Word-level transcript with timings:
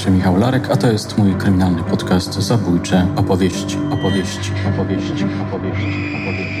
się 0.00 0.10
Michał 0.10 0.36
Larek, 0.36 0.70
a 0.70 0.76
to 0.76 0.92
jest 0.92 1.18
mój 1.18 1.34
kryminalny 1.34 1.82
podcast 1.82 2.34
Zabójcze 2.34 3.06
opowieści, 3.16 3.78
opowieści, 3.90 4.52
opowieści, 4.74 5.24
opowieści, 5.24 5.24
opowieści, 5.24 5.86
opowieści. 6.16 6.60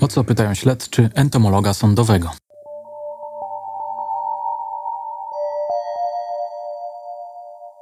O 0.00 0.08
co 0.08 0.24
pytają 0.24 0.54
śledczy 0.54 1.10
entomologa 1.14 1.74
sądowego? 1.74 2.30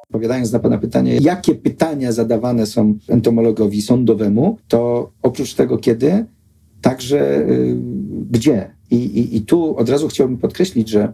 Odpowiadając 0.02 0.52
na 0.52 0.58
Pana 0.58 0.78
pytanie, 0.78 1.16
jakie 1.20 1.54
pytania 1.54 2.12
zadawane 2.12 2.66
są 2.66 2.94
entomologowi 3.08 3.82
sądowemu, 3.82 4.58
to 4.68 5.10
oprócz 5.22 5.54
tego 5.54 5.78
kiedy, 5.78 6.26
także 6.82 7.38
y, 7.38 7.76
gdzie. 8.30 8.81
I, 8.92 8.96
i, 8.96 9.36
I 9.36 9.40
tu 9.42 9.76
od 9.76 9.88
razu 9.88 10.08
chciałbym 10.08 10.38
podkreślić, 10.38 10.88
że 10.88 11.12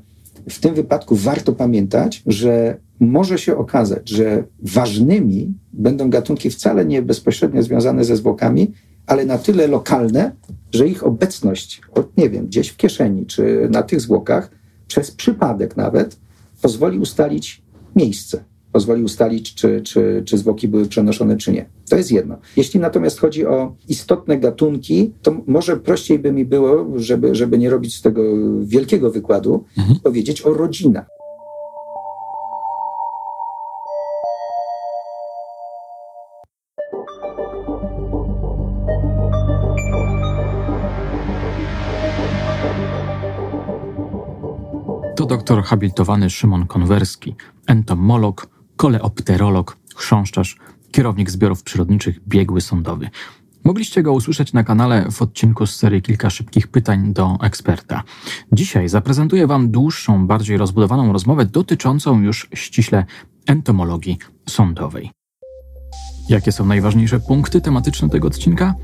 w 0.49 0.61
tym 0.61 0.75
wypadku 0.75 1.17
warto 1.17 1.53
pamiętać, 1.53 2.23
że 2.27 2.77
może 3.01 3.39
się 3.39 3.57
okazać, 3.57 4.09
że 4.09 4.45
ważnymi 4.63 5.55
będą 5.73 6.11
gatunki 6.11 6.51
wcale 6.51 6.85
nie 6.85 7.03
bezpośrednio 7.03 7.63
związane 7.63 8.05
ze 8.05 8.17
zwłokami, 8.17 8.73
ale 9.07 9.27
na 9.27 9.39
tyle 9.39 9.67
lokalne, 9.67 10.33
że 10.75 10.89
ich 10.89 11.05
obecność, 11.05 11.81
nie 12.17 12.31
wiem, 12.31 12.47
gdzieś 12.47 12.69
w 12.69 12.77
kieszeni 12.77 13.27
czy 13.27 13.69
na 13.71 13.83
tych 13.83 14.01
zwłokach, 14.01 14.51
przez 14.89 15.11
przypadek 15.11 15.77
nawet, 15.77 16.17
pozwoli 16.63 16.99
ustalić 16.99 17.63
miejsce 17.97 18.45
pozwoli 18.79 19.03
ustalić, 19.03 19.55
czy, 19.55 19.81
czy, 19.83 20.23
czy 20.25 20.39
zwłoki 20.39 20.69
były 20.69 20.87
przenoszone, 20.87 21.37
czy 21.37 21.53
nie. 21.53 21.67
To 21.91 21.97
jest 21.97 22.13
jedno. 22.13 22.39
Jeśli 22.57 22.81
natomiast 22.81 23.21
chodzi 23.21 23.47
o 23.47 23.75
istotne 23.89 24.39
gatunki, 24.39 25.13
to 25.23 25.37
może 25.47 25.77
prościej 25.77 26.19
by 26.19 26.33
mi 26.33 26.45
było, 26.45 26.87
żeby, 26.97 27.35
żeby 27.35 27.59
nie 27.59 27.71
robić 27.71 27.97
z 27.97 28.03
tego 28.03 28.23
wielkiego 28.63 29.11
wykładu, 29.11 29.65
mhm. 29.79 29.99
powiedzieć 30.01 30.47
o 30.47 30.55
rodzinach. 30.55 31.07
To 45.17 45.27
doktor 45.27 45.63
habilitowany 45.63 46.31
Szymon 46.31 46.67
Konwerski, 46.67 47.35
entomolog, 47.67 48.58
koleopterolog, 48.79 49.77
chrząszczarz, 49.97 50.57
kierownik 50.93 51.31
zbiorów 51.31 51.63
przyrodniczych, 51.63 52.29
biegły 52.29 52.61
sądowy. 52.61 53.11
Mogliście 53.65 54.03
go 54.03 54.13
usłyszeć 54.13 54.53
na 54.53 54.65
kanale 54.65 55.11
w 55.11 55.23
odcinku 55.23 55.67
z 55.67 55.77
serii 55.77 56.03
Kilka 56.03 56.31
szybkich 56.31 56.69
pytań 56.69 57.13
do 57.13 57.39
eksperta. 57.43 58.03
Dzisiaj 58.53 58.89
zaprezentuję 58.89 59.47
Wam 59.47 59.71
dłuższą, 59.71 60.27
bardziej 60.27 60.57
rozbudowaną 60.57 61.13
rozmowę 61.13 61.45
dotyczącą 61.45 62.21
już 62.21 62.49
ściśle 62.55 63.05
entomologii 63.47 64.19
sądowej. 64.49 65.11
Jakie 66.29 66.53
są 66.53 66.67
najważniejsze 66.67 67.21
punkty 67.21 67.61
tematyczne 67.61 68.09
tego 68.09 68.29
odcinka? 68.29 68.75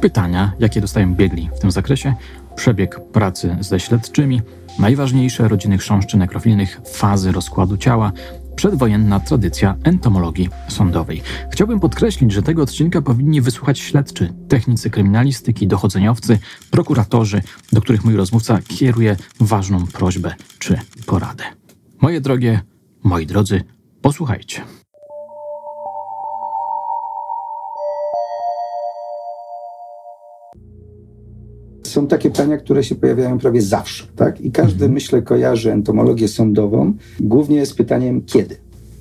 Pytania, 0.00 0.52
jakie 0.58 0.80
dostają 0.80 1.14
biegli 1.14 1.50
w 1.56 1.60
tym 1.60 1.70
zakresie, 1.70 2.14
przebieg 2.56 3.00
pracy 3.12 3.56
ze 3.60 3.80
śledczymi, 3.80 4.42
najważniejsze 4.78 5.48
rodziny 5.48 5.78
chrząszczy 5.78 6.16
nekrofilnych, 6.16 6.80
fazy 6.92 7.32
rozkładu 7.32 7.76
ciała, 7.76 8.12
przedwojenna 8.56 9.20
tradycja 9.20 9.76
entomologii 9.84 10.48
sądowej. 10.68 11.22
Chciałbym 11.50 11.80
podkreślić, 11.80 12.32
że 12.32 12.42
tego 12.42 12.62
odcinka 12.62 13.02
powinni 13.02 13.40
wysłuchać 13.40 13.78
śledczy, 13.78 14.32
technicy 14.48 14.90
kryminalistyki, 14.90 15.66
dochodzeniowcy, 15.66 16.38
prokuratorzy, 16.70 17.42
do 17.72 17.80
których 17.80 18.04
mój 18.04 18.16
rozmówca 18.16 18.58
kieruje 18.68 19.16
ważną 19.40 19.86
prośbę 19.86 20.34
czy 20.58 20.80
poradę. 21.06 21.44
Moje 22.00 22.20
drogie, 22.20 22.60
moi 23.02 23.26
drodzy, 23.26 23.64
posłuchajcie. 24.02 24.83
Są 31.84 32.06
takie 32.06 32.30
pytania, 32.30 32.56
które 32.56 32.84
się 32.84 32.94
pojawiają 32.94 33.38
prawie 33.38 33.62
zawsze, 33.62 34.04
tak? 34.16 34.40
I 34.40 34.50
każdy, 34.50 34.74
mhm. 34.74 34.92
myślę, 34.92 35.22
kojarzy 35.22 35.72
entomologię 35.72 36.28
sądową, 36.28 36.92
głównie 37.20 37.66
z 37.66 37.74
pytaniem 37.74 38.22
kiedy. 38.22 38.56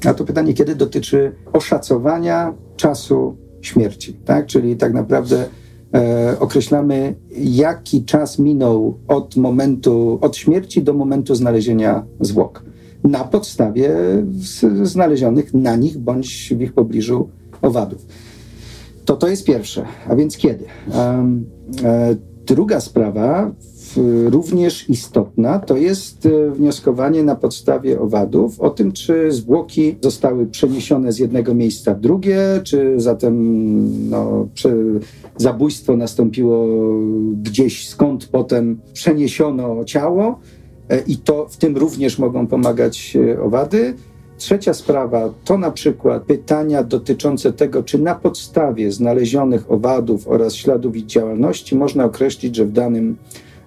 A 0.06 0.14
to 0.14 0.26
pytanie 0.26 0.54
kiedy 0.54 0.76
dotyczy 0.76 1.32
oszacowania 1.54 2.54
czasu 2.78 3.36
śmierci, 3.62 4.14
tak? 4.14 4.46
Czyli 4.46 4.76
tak 4.76 4.94
naprawdę 4.94 5.46
e, 5.94 6.36
określamy, 6.40 7.16
jaki 7.38 8.06
czas 8.06 8.40
minął 8.40 8.98
od 9.08 9.36
momentu, 9.36 10.18
od 10.22 10.38
śmierci 10.38 10.84
do 10.84 10.94
momentu 10.94 11.36
znalezienia 11.36 12.06
zwłok. 12.20 12.64
Na 13.04 13.24
podstawie 13.24 13.92
znalezionych 14.84 15.54
na 15.54 15.76
nich 15.76 15.98
bądź 15.98 16.54
w 16.58 16.62
ich 16.62 16.74
pobliżu 16.74 17.30
owadów. 17.62 18.06
To 19.06 19.16
to 19.18 19.28
jest 19.28 19.46
pierwsze, 19.46 19.86
a 20.08 20.16
więc 20.16 20.38
kiedy? 20.38 20.66
Um, 20.96 21.46
e, 21.84 22.16
Druga 22.46 22.80
sprawa, 22.80 23.52
również 24.30 24.90
istotna, 24.90 25.60
to 25.60 25.78
jest 25.78 26.26
e, 26.26 26.52
wnioskowanie 26.52 27.24
na 27.24 27.36
podstawie 27.36 28.00
owadów 28.00 28.60
o 28.60 28.70
tym, 28.70 28.92
czy 28.92 29.32
zwłoki 29.32 29.96
zostały 30.02 30.46
przeniesione 30.46 31.12
z 31.12 31.20
jednego 31.20 31.54
miejsca 31.54 31.96
w 31.96 32.00
drugie, 32.00 32.40
czy 32.64 32.94
zatem 32.98 34.10
no, 34.10 34.48
zabójstwo 35.38 35.98
nastąpiło 35.98 36.68
gdzieś, 37.44 37.90
skąd 37.90 38.26
potem 38.28 38.80
przeniesiono 38.94 39.86
ciało. 39.86 40.40
E, 40.90 41.00
I 41.00 41.18
to 41.18 41.48
w 41.50 41.58
tym 41.58 41.78
również 41.78 42.20
mogą 42.20 42.48
pomagać 42.48 43.18
e, 43.32 43.42
owady. 43.42 43.94
Trzecia 44.38 44.74
sprawa 44.74 45.34
to 45.44 45.58
na 45.58 45.72
przykład 45.72 46.24
pytania 46.24 46.84
dotyczące 46.84 47.54
tego, 47.54 47.84
czy 47.84 48.00
na 48.00 48.16
podstawie 48.16 48.92
znalezionych 48.92 49.72
owadów 49.72 50.28
oraz 50.28 50.56
śladów 50.56 50.96
ich 50.96 51.06
działalności 51.06 51.76
można 51.76 52.06
określić, 52.06 52.56
że 52.56 52.66
w 52.66 52.72
danym 52.72 53.18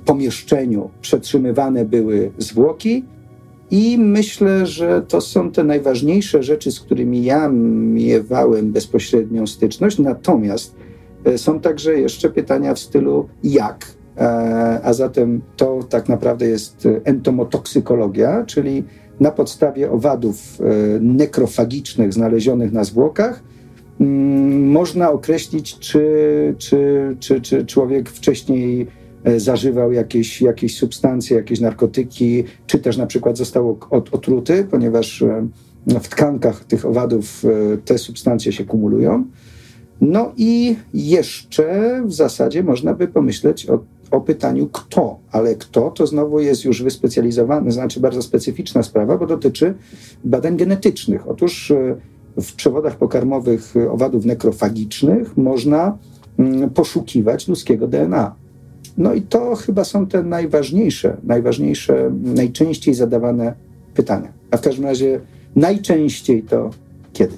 pomieszczeniu 0.05 0.91
przetrzymywane 1.01 1.85
były 1.85 2.33
zwłoki. 2.39 3.05
I 3.71 3.99
myślę, 3.99 4.67
że 4.67 5.03
to 5.09 5.21
są 5.21 5.51
te 5.51 5.65
najważniejsze 5.65 6.43
rzeczy, 6.43 6.73
z 6.73 6.81
którymi 6.81 7.25
ja 7.25 7.49
miewałem 7.49 8.73
bezpośrednią 8.73 9.47
styczność. 9.47 9.99
Natomiast 9.99 10.75
e, 11.25 11.39
są 11.39 11.61
także 11.61 12.01
jeszcze 12.01 12.31
pytania 12.31 12.75
w 12.75 12.79
stylu 12.79 13.29
jak. 13.45 13.87
E, 14.17 14.81
a 14.83 14.93
zatem 14.93 15.41
to 15.57 15.81
tak 15.89 16.09
naprawdę 16.09 16.47
jest 16.47 16.89
entomotoksykologia, 17.05 18.45
czyli 18.45 18.85
na 19.21 19.31
podstawie 19.31 19.91
owadów 19.91 20.61
e, 20.61 20.65
nekrofagicznych 21.01 22.13
znalezionych 22.13 22.73
na 22.73 22.85
zwłokach 22.85 23.43
mm, 24.01 24.71
można 24.71 25.11
określić, 25.11 25.79
czy, 25.79 26.05
czy, 26.59 27.17
czy, 27.21 27.41
czy 27.41 27.67
człowiek 27.67 28.11
wcześniej 28.11 28.87
e, 29.25 29.41
zażywał 29.41 29.93
jakieś, 29.93 30.43
jakieś 30.43 30.77
substancje, 30.77 31.37
jakieś 31.37 31.61
narkotyki, 31.61 32.45
czy 32.67 32.79
też 32.79 32.97
na 32.97 33.07
przykład 33.07 33.39
został 33.39 33.79
otruty, 33.91 34.67
ponieważ 34.71 35.23
e, 35.23 35.47
w 35.87 36.09
tkankach 36.09 36.65
tych 36.65 36.87
owadów 36.87 37.45
te 37.85 37.99
substancje 37.99 38.53
się 38.53 38.65
kumulują. 38.65 39.25
No 40.01 40.33
i 40.37 40.77
jeszcze 40.95 42.03
w 42.07 42.13
zasadzie 42.13 42.63
można 42.63 42.95
by 42.95 43.09
pomyśleć 43.09 43.71
o 43.71 43.79
o 44.11 44.21
pytaniu 44.21 44.67
kto, 44.67 45.19
ale 45.33 45.55
kto 45.55 45.91
to 45.91 46.07
znowu 46.07 46.41
jest 46.41 46.65
już 46.65 46.83
wyspecjalizowany, 46.83 47.73
znaczy 47.73 48.01
bardzo 48.01 48.23
specyficzna 48.23 48.83
sprawa, 48.83 49.19
bo 49.19 49.27
dotyczy 49.27 49.75
badań 50.25 50.57
genetycznych. 50.57 51.29
Otóż 51.29 51.71
e, 51.71 51.97
w 52.37 52.53
przewodach 52.53 52.97
pokarmowych 52.97 53.75
owadów 53.91 54.25
nekrofagicznych 54.25 55.37
można 55.37 55.99
mm, 56.39 56.71
poszukiwać 56.71 57.49
ludzkiego 57.49 57.89
DNA. 57.89 58.35
No 58.99 59.15
i 59.15 59.23
to 59.23 59.55
chyba 59.55 59.85
są 59.85 60.07
te 60.07 60.23
najważniejsze, 60.23 61.17
najważniejsze, 61.23 62.11
najczęściej 62.23 62.95
zadawane 62.95 63.55
pytania. 63.95 64.33
A 64.51 64.57
w 64.57 64.61
każdym 64.61 64.85
razie 64.85 65.21
najczęściej 65.57 66.43
to 66.43 66.71
kiedy? 67.13 67.35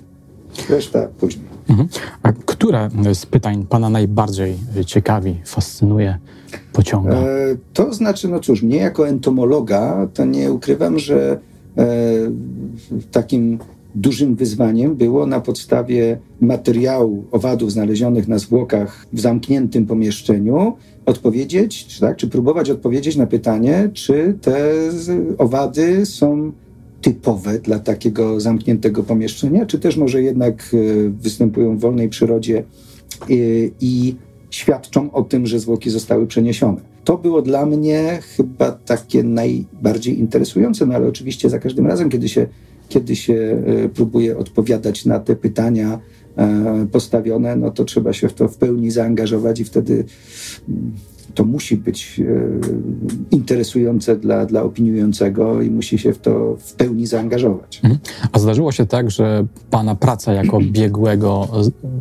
Reszta 0.71 1.09
później. 1.19 1.45
Mhm. 1.69 1.89
A 2.23 2.33
które 2.33 2.89
z 3.15 3.27
pytań 3.27 3.67
Pana 3.69 3.91
najbardziej 3.91 4.57
ciekawi, 4.87 5.41
fascynuje, 5.45 6.19
pociąga? 6.73 7.17
E, 7.17 7.27
to 7.73 7.95
znaczy, 7.95 8.29
no 8.29 8.41
cóż, 8.41 8.63
mnie 8.63 8.77
jako 8.77 9.09
entomologa, 9.09 10.09
to 10.15 10.25
nie 10.25 10.53
ukrywam, 10.53 10.99
że 10.99 11.39
e, 11.79 11.87
takim 13.11 13.59
dużym 13.95 14.35
wyzwaniem 14.35 14.97
było 14.97 15.27
na 15.27 15.41
podstawie 15.41 16.19
materiału 16.41 17.25
owadów 17.31 17.73
znalezionych 17.73 18.29
na 18.29 18.39
zwłokach 18.39 19.07
w 19.13 19.21
zamkniętym 19.21 19.87
pomieszczeniu 19.87 20.77
odpowiedzieć, 21.07 21.87
czy, 21.87 22.01
tak, 22.01 22.17
czy 22.17 22.29
próbować 22.29 22.71
odpowiedzieć 22.71 23.17
na 23.17 23.27
pytanie, 23.27 23.91
czy 23.93 24.35
te 24.41 24.73
owady 25.39 26.07
są 26.07 26.53
typowe 27.01 27.59
dla 27.59 27.79
takiego 27.79 28.41
zamkniętego 28.41 29.03
pomieszczenia, 29.03 29.67
czy 29.67 29.79
też 29.79 29.97
może 29.97 30.23
jednak 30.23 30.71
e, 30.75 31.09
występują 31.09 31.77
w 31.77 31.81
wolnej 31.81 32.09
przyrodzie 32.09 32.59
e, 32.59 33.25
i 33.81 34.15
świadczą 34.51 35.13
o 35.13 35.23
tym, 35.23 35.47
że 35.47 35.61
zwłoki 35.61 35.91
zostały 35.91 36.27
przeniesione. 36.27 36.81
to 37.05 37.19
było 37.19 37.43
dla 37.43 37.67
mnie 37.67 38.19
chyba 38.37 38.73
takie 38.73 39.23
najbardziej 39.23 40.19
interesujące, 40.19 40.87
no 40.87 40.95
ale 40.95 41.09
oczywiście 41.09 41.51
za 41.51 41.59
każdym 41.59 41.87
razem, 41.87 42.11
kiedy 42.11 42.29
się, 42.29 42.47
kiedy 42.89 43.17
się 43.17 43.63
próbuje 43.95 44.39
odpowiadać 44.39 45.05
na 45.05 45.21
te 45.21 45.37
pytania 45.37 46.01
postawione, 46.93 47.57
no 47.57 47.71
to 47.71 47.85
trzeba 47.85 48.13
się 48.13 48.29
w 48.29 48.35
to 48.35 48.49
w 48.49 48.57
pełni 48.57 48.91
zaangażować 48.91 49.61
i 49.61 49.65
wtedy 49.65 50.05
mm, 50.69 50.93
to 51.35 51.45
musi 51.45 51.77
być 51.77 52.21
e, 52.21 52.25
interesujące 53.31 54.17
dla, 54.17 54.47
dla 54.47 54.63
opiniującego 54.63 55.63
i 55.63 55.71
musi 55.71 55.99
się 55.99 56.13
w 56.13 56.19
to 56.19 56.57
w 56.61 56.73
pełni 56.73 57.07
zaangażować. 57.07 57.81
Mhm. 57.85 58.01
A 58.33 58.39
zdarzyło 58.39 58.73
się 58.73 58.87
tak, 58.87 59.11
że 59.11 59.47
Pana 59.71 59.95
praca 59.95 60.33
jako 60.33 60.61
biegłego 60.61 61.49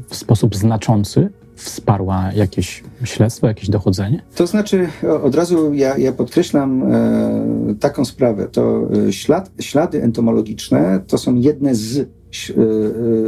w 0.10 0.16
sposób 0.16 0.56
znaczący 0.56 1.30
wsparła 1.58 2.32
jakieś 2.36 2.84
śledztwo, 3.04 3.48
jakieś 3.48 3.70
dochodzenie? 3.70 4.22
To 4.36 4.48
znaczy, 4.48 4.90
od 5.24 5.36
razu 5.36 5.74
ja, 5.74 5.98
ja 5.98 6.12
podkreślam 6.12 6.84
e, 6.84 7.76
taką 7.80 8.06
sprawę. 8.06 8.48
To 8.48 8.90
e, 9.08 9.14
ślad, 9.14 9.52
ślady 9.60 10.04
entomologiczne 10.04 11.00
to 11.08 11.18
są 11.18 11.36
jedne 11.36 11.76
z, 11.76 11.98
e, 12.00 12.06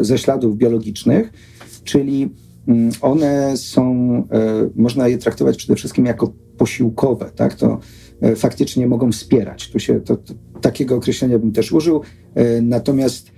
ze 0.02 0.18
śladów 0.18 0.58
biologicznych, 0.58 1.32
czyli 1.84 2.30
Mm, 2.70 2.92
one 3.02 3.58
są, 3.58 3.84
e, 4.32 4.70
można 4.76 5.08
je 5.08 5.18
traktować 5.18 5.58
przede 5.58 5.76
wszystkim 5.76 6.06
jako 6.06 6.34
posiłkowe, 6.58 7.32
tak? 7.36 7.54
To 7.54 7.80
e, 8.22 8.36
faktycznie 8.36 8.88
mogą 8.88 9.12
wspierać. 9.12 9.70
Tu 9.72 9.80
się, 9.80 10.02
to, 10.02 10.18
to, 10.18 10.34
takiego 10.62 10.96
określenia 10.96 11.40
bym 11.40 11.52
też 11.52 11.72
użył. 11.72 12.02
E, 12.36 12.62
natomiast 12.62 13.32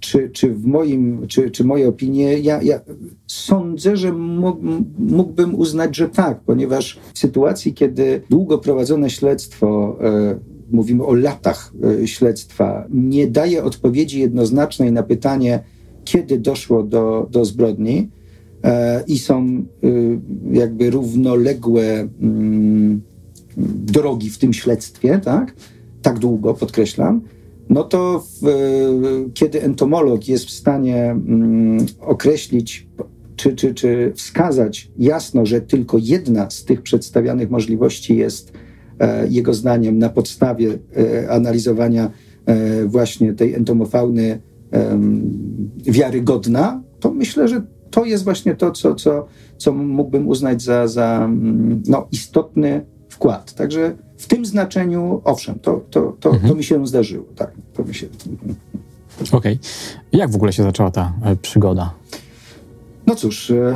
czy, 0.00 0.30
czy 0.30 0.54
w 0.54 0.66
moim, 0.66 1.26
czy, 1.28 1.50
czy 1.50 1.64
moje 1.64 1.88
opinie, 1.88 2.38
ja, 2.38 2.62
ja 2.62 2.80
sądzę, 3.26 3.96
że 3.96 4.12
mógłbym 4.98 5.54
uznać, 5.54 5.96
że 5.96 6.08
tak, 6.08 6.40
ponieważ 6.40 6.98
w 7.14 7.18
sytuacji, 7.18 7.74
kiedy 7.74 8.22
długo 8.30 8.58
prowadzone 8.58 9.10
śledztwo, 9.10 9.98
mówimy 10.70 11.04
o 11.04 11.14
latach 11.14 11.72
śledztwa, 12.04 12.86
nie 12.90 13.26
daje 13.26 13.64
odpowiedzi 13.64 14.20
jednoznacznej 14.20 14.92
na 14.92 15.02
pytanie, 15.02 15.60
kiedy 16.04 16.38
doszło 16.38 16.82
do, 16.82 17.28
do 17.30 17.44
zbrodni, 17.44 18.08
E, 18.64 19.04
i 19.06 19.18
są 19.18 19.64
y, 19.84 20.20
jakby 20.52 20.90
równoległe 20.90 22.08
mm, 22.20 23.02
drogi 23.86 24.30
w 24.30 24.38
tym 24.38 24.52
śledztwie, 24.52 25.20
tak? 25.24 25.54
Tak 26.02 26.18
długo, 26.18 26.54
podkreślam. 26.54 27.20
No 27.68 27.84
to 27.84 28.24
w, 28.42 28.46
kiedy 29.34 29.62
entomolog 29.62 30.28
jest 30.28 30.44
w 30.44 30.50
stanie 30.50 31.10
mm, 31.10 31.86
określić 32.00 32.88
czy, 33.36 33.56
czy, 33.56 33.74
czy 33.74 34.12
wskazać 34.16 34.90
jasno, 34.98 35.46
że 35.46 35.60
tylko 35.60 35.98
jedna 36.00 36.50
z 36.50 36.64
tych 36.64 36.82
przedstawianych 36.82 37.50
możliwości 37.50 38.16
jest 38.16 38.52
e, 38.98 39.28
jego 39.28 39.54
zdaniem 39.54 39.98
na 39.98 40.08
podstawie 40.08 40.78
e, 40.96 41.30
analizowania 41.30 42.10
właśnie 42.86 43.32
tej 43.32 43.54
entomofauny 43.54 44.40
wiarygodna, 45.86 46.82
to 47.00 47.12
myślę, 47.12 47.48
że 47.48 47.62
to 47.90 48.04
jest 48.04 48.24
właśnie 48.24 48.54
to, 48.54 48.70
co, 48.70 48.94
co, 48.94 49.26
co 49.56 49.72
mógłbym 49.72 50.28
uznać 50.28 50.62
za, 50.62 50.88
za 50.88 51.24
mm, 51.24 51.82
no, 51.86 52.08
istotny 52.12 52.86
wkład. 53.08 53.54
Także 53.54 53.96
w 54.24 54.26
tym 54.26 54.46
znaczeniu, 54.46 55.20
owszem, 55.24 55.58
to, 55.62 55.80
to, 55.90 56.16
to, 56.20 56.30
mhm. 56.30 56.48
to 56.48 56.54
mi 56.54 56.64
się 56.64 56.86
zdarzyło. 56.86 57.24
Tak, 57.36 57.52
to 57.74 57.84
mi 57.84 57.94
się... 57.94 58.06
Okej. 59.20 59.32
Okay. 59.32 59.58
Jak 60.12 60.30
w 60.30 60.34
ogóle 60.34 60.52
się 60.52 60.62
zaczęła 60.62 60.90
ta 60.90 61.12
e, 61.22 61.36
przygoda? 61.36 61.94
No 63.06 63.14
cóż, 63.14 63.50
e, 63.50 63.74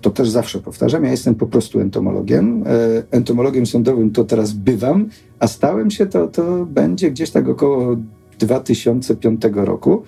to 0.00 0.10
też 0.10 0.28
zawsze 0.28 0.58
powtarzam, 0.58 1.04
ja 1.04 1.10
jestem 1.10 1.34
po 1.34 1.46
prostu 1.46 1.80
entomologiem. 1.80 2.64
E, 2.66 2.66
entomologiem 3.10 3.66
sądowym 3.66 4.10
to 4.10 4.24
teraz 4.24 4.52
bywam, 4.52 5.08
a 5.38 5.46
stałem 5.46 5.90
się 5.90 6.06
to, 6.06 6.26
to 6.26 6.66
będzie 6.66 7.10
gdzieś 7.10 7.30
tak 7.30 7.48
około 7.48 7.96
2005 8.38 9.42
roku. 9.54 10.02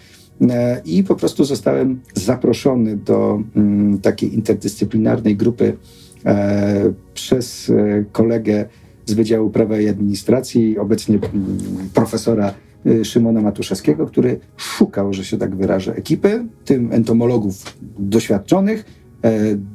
I 0.85 1.05
po 1.05 1.17
prostu 1.17 1.45
zostałem 1.45 2.01
zaproszony 2.15 2.97
do 2.97 3.43
mm, 3.57 3.99
takiej 3.99 4.35
interdyscyplinarnej 4.35 5.37
grupy 5.37 5.77
przez 7.15 7.73
kolegę 8.13 8.69
z 9.11 9.15
Wydziału 9.15 9.51
Prawa 9.51 9.81
i 9.81 9.89
Administracji, 9.89 10.79
obecnie 10.79 11.15
mm, 11.15 11.59
profesora 11.95 12.55
Szymona 13.03 13.41
Matuszewskiego, 13.41 14.07
który 14.07 14.41
szukał, 14.57 15.13
że 15.13 15.25
się 15.25 15.39
tak 15.39 15.57
wyrażę, 15.57 15.95
ekipy, 15.97 16.45
tym 16.65 16.93
entomologów 16.93 17.77
doświadczonych, 17.99 18.85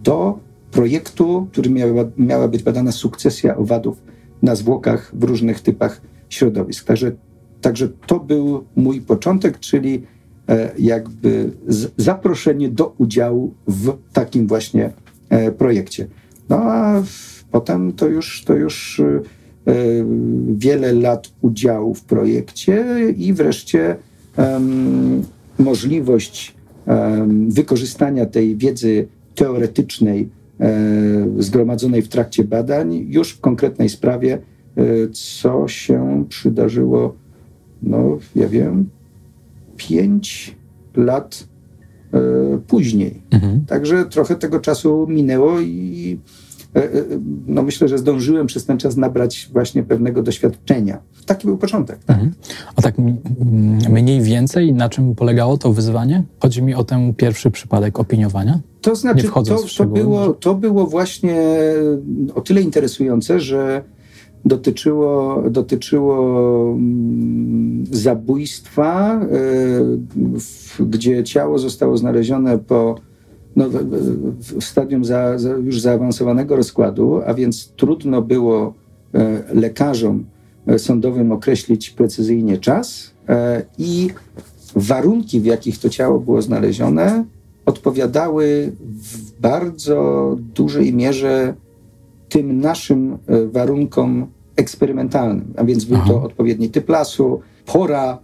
do 0.03 0.39
projektu, 0.71 1.47
który 1.51 1.69
miała, 1.69 2.03
miała 2.17 2.47
być 2.47 2.63
badana 2.63 2.91
sukcesja 2.91 3.57
owadów 3.57 4.01
na 4.41 4.55
zwłokach 4.55 5.11
w 5.13 5.23
różnych 5.23 5.61
typach 5.61 6.01
środowisk. 6.29 6.87
Także, 6.87 7.11
także 7.61 7.89
to 8.07 8.19
był 8.19 8.63
mój 8.75 9.01
początek, 9.01 9.59
czyli 9.59 10.03
E, 10.49 10.71
jakby 10.79 11.51
zaproszenie 11.97 12.69
do 12.69 12.95
udziału 12.97 13.53
w 13.67 13.97
takim 14.13 14.47
właśnie 14.47 14.93
e, 15.29 15.51
projekcie. 15.51 16.07
No 16.49 16.57
a 16.57 17.03
potem 17.55 17.93
to 17.93 18.07
już, 18.07 18.43
to 18.43 18.53
już 18.53 18.99
e, 18.99 19.21
wiele 20.57 20.93
lat 20.93 21.31
udziału 21.41 21.93
w 21.93 22.03
projekcie 22.03 22.85
i 23.17 23.33
wreszcie 23.33 23.95
um, 24.37 25.23
możliwość 25.59 26.55
um, 26.85 27.51
wykorzystania 27.51 28.25
tej 28.25 28.57
wiedzy 28.57 29.07
teoretycznej 29.35 30.29
um, 30.59 31.43
zgromadzonej 31.43 32.01
w 32.01 32.07
trakcie 32.07 32.43
badań 32.43 33.05
już 33.09 33.31
w 33.31 33.39
konkretnej 33.39 33.89
sprawie, 33.89 34.41
co 35.13 35.67
się 35.67 36.25
przydarzyło, 36.29 37.15
no 37.83 38.17
ja 38.35 38.49
wiem, 38.49 38.89
pięć 39.77 40.55
lat 40.95 41.47
e, 42.13 42.19
później. 42.67 43.21
Mhm. 43.31 43.65
Także 43.65 44.05
trochę 44.05 44.35
tego 44.35 44.59
czasu 44.59 45.07
minęło 45.09 45.59
i 45.59 46.19
e, 46.19 46.19
e, 46.19 46.44
no 47.47 47.63
myślę, 47.63 47.87
że 47.87 47.97
zdążyłem 47.97 48.47
przez 48.47 48.65
ten 48.65 48.77
czas 48.77 48.97
nabrać 48.97 49.49
właśnie 49.53 49.83
pewnego 49.83 50.23
doświadczenia. 50.23 50.97
Taki 51.25 51.47
był 51.47 51.57
początek. 51.57 51.99
Tak? 52.05 52.15
Mhm. 52.15 52.33
A 52.75 52.81
tak 52.81 52.95
mniej 53.89 54.21
więcej 54.21 54.73
na 54.73 54.89
czym 54.89 55.15
polegało 55.15 55.57
to 55.57 55.73
wyzwanie? 55.73 56.23
Chodzi 56.39 56.63
mi 56.63 56.75
o 56.75 56.83
ten 56.83 57.13
pierwszy 57.13 57.51
przypadek 57.51 57.99
opiniowania. 57.99 58.59
To 58.81 58.95
znaczy, 58.95 59.29
to, 59.33 59.43
to, 59.77 59.85
było, 59.85 60.33
to 60.33 60.55
było 60.55 60.87
właśnie 60.87 61.41
o 62.35 62.41
tyle 62.41 62.61
interesujące, 62.61 63.39
że 63.39 63.83
dotyczyło, 64.45 65.43
dotyczyło 65.49 66.71
mm, 66.71 67.85
zabójstwa, 67.91 69.21
y, 70.79 70.85
gdzie 70.85 71.23
ciało 71.23 71.59
zostało 71.59 71.97
znalezione 71.97 72.57
po 72.57 72.95
no, 73.55 73.69
w 74.39 74.63
stadium 74.63 75.05
za, 75.05 75.37
za 75.37 75.49
już 75.49 75.81
zaawansowanego 75.81 76.55
rozkładu, 76.55 77.21
a 77.25 77.33
więc 77.33 77.67
trudno 77.67 78.21
było 78.21 78.73
e, 79.13 79.43
lekarzom 79.53 80.25
e, 80.67 80.79
sądowym 80.79 81.31
określić 81.31 81.89
precyzyjnie 81.89 82.57
czas 82.57 83.11
e, 83.29 83.61
i 83.77 84.09
warunki, 84.75 85.41
w 85.41 85.45
jakich 85.45 85.79
to 85.79 85.89
ciało 85.89 86.19
było 86.19 86.41
znalezione, 86.41 87.25
odpowiadały 87.65 88.71
w 88.79 89.41
bardzo 89.41 90.37
dużej 90.55 90.93
mierze 90.93 91.53
tym 92.29 92.61
naszym 92.61 93.17
warunkom 93.51 94.27
eksperymentalnym, 94.55 95.53
a 95.57 95.63
więc 95.63 95.85
był 95.85 95.97
Aha. 95.97 96.07
to 96.07 96.23
odpowiedni 96.23 96.69
typ 96.69 96.89
lasu, 96.89 97.41
pora, 97.65 98.19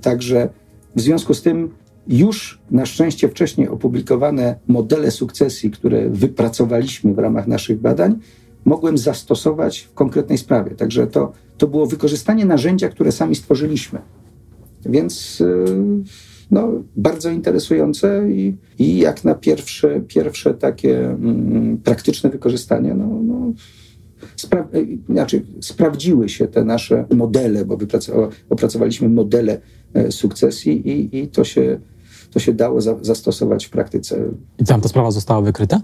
także 0.00 0.48
w 0.96 1.00
związku 1.00 1.34
z 1.34 1.42
tym 1.42 1.70
już 2.08 2.60
na 2.70 2.86
szczęście 2.86 3.28
wcześniej 3.28 3.68
opublikowane 3.68 4.58
modele 4.68 5.10
sukcesji, 5.10 5.70
które 5.70 6.08
wypracowaliśmy 6.10 7.14
w 7.14 7.18
ramach 7.18 7.46
naszych 7.46 7.80
badań, 7.80 8.18
mogłem 8.64 8.98
zastosować 8.98 9.78
w 9.80 9.94
konkretnej 9.94 10.38
sprawie. 10.38 10.70
Także 10.70 11.06
to, 11.06 11.32
to 11.58 11.66
było 11.66 11.86
wykorzystanie 11.86 12.44
narzędzia, 12.44 12.88
które 12.88 13.12
sami 13.12 13.34
stworzyliśmy. 13.34 13.98
Więc 14.86 15.40
y, 15.40 15.64
no, 16.50 16.68
bardzo 16.96 17.30
interesujące 17.30 18.30
i, 18.30 18.56
i 18.78 18.98
jak 18.98 19.24
na 19.24 19.34
pierwsze, 19.34 20.00
pierwsze 20.00 20.54
takie 20.54 21.10
mm, 21.10 21.78
praktyczne 21.78 22.30
wykorzystanie, 22.30 22.94
no, 22.94 23.06
no 23.22 23.52
spra 24.36 24.68
znaczy, 25.08 25.42
sprawdziły 25.60 26.28
się 26.28 26.46
te 26.46 26.64
nasze 26.64 27.06
modele, 27.14 27.64
bo 27.64 27.78
opracowaliśmy 28.50 29.08
modele 29.08 29.60
e, 29.94 30.12
sukcesji 30.12 30.88
i, 30.88 31.18
i 31.18 31.28
to, 31.28 31.44
się, 31.44 31.80
to 32.34 32.40
się 32.40 32.52
dało 32.52 32.80
za 32.80 32.96
zastosować 33.02 33.66
w 33.66 33.70
praktyce. 33.70 34.18
I 34.58 34.64
tam 34.64 34.80
ta 34.80 34.88
sprawa 34.88 35.10
została 35.10 35.40
wykryta? 35.40 35.80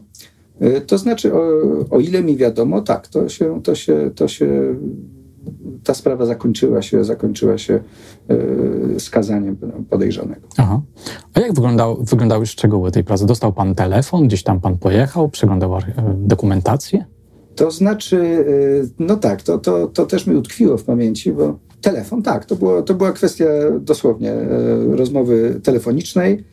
E, 0.60 0.80
to 0.80 0.98
znaczy, 0.98 1.34
o, 1.34 1.40
o 1.90 2.00
ile 2.00 2.22
mi 2.22 2.36
wiadomo, 2.36 2.80
tak, 2.80 3.08
to 3.08 3.28
się, 3.28 3.62
to 3.62 3.74
się, 3.74 4.10
to 4.14 4.28
się 4.28 4.76
ta 5.84 5.94
sprawa 5.94 6.26
zakończyła 6.26 6.82
się, 6.82 7.04
zakończyła 7.04 7.58
się 7.58 7.80
skazaniem 8.98 9.56
podejrzanego. 9.90 10.48
Aha. 10.56 10.80
A 11.34 11.40
jak 11.40 11.54
wyglądał, 11.54 12.04
wyglądały 12.04 12.46
szczegóły 12.46 12.90
tej 12.90 13.04
pracy? 13.04 13.26
Dostał 13.26 13.52
pan 13.52 13.74
telefon, 13.74 14.26
gdzieś 14.26 14.42
tam 14.42 14.60
pan 14.60 14.78
pojechał, 14.78 15.28
przeglądał 15.28 15.78
dokumentację? 16.16 17.04
To 17.54 17.70
znaczy, 17.70 18.44
no 18.98 19.16
tak, 19.16 19.42
to, 19.42 19.58
to, 19.58 19.86
to 19.86 20.06
też 20.06 20.26
mi 20.26 20.36
utkwiło 20.36 20.76
w 20.76 20.84
pamięci, 20.84 21.32
bo 21.32 21.58
telefon, 21.80 22.22
tak, 22.22 22.44
to, 22.44 22.56
było, 22.56 22.82
to 22.82 22.94
była 22.94 23.12
kwestia 23.12 23.46
dosłownie 23.80 24.34
rozmowy 24.90 25.60
telefonicznej. 25.62 26.44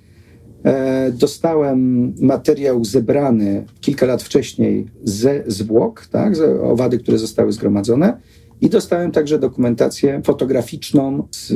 Dostałem 1.12 2.14
materiał 2.22 2.86
zebrany 2.86 3.66
kilka 3.82 4.06
lat 4.06 4.24
wcześniej 4.24 4.88
ze 5.04 5.44
zwłok, 5.48 6.06
tak, 6.12 6.34
owady, 6.64 7.00
które 7.00 7.18
zostały 7.18 7.52
zgromadzone. 7.52 8.18
I 8.62 8.70
dostałem 8.70 9.12
także 9.12 9.40
dokumentację 9.40 10.22
fotograficzną 10.26 11.28
z 11.32 11.54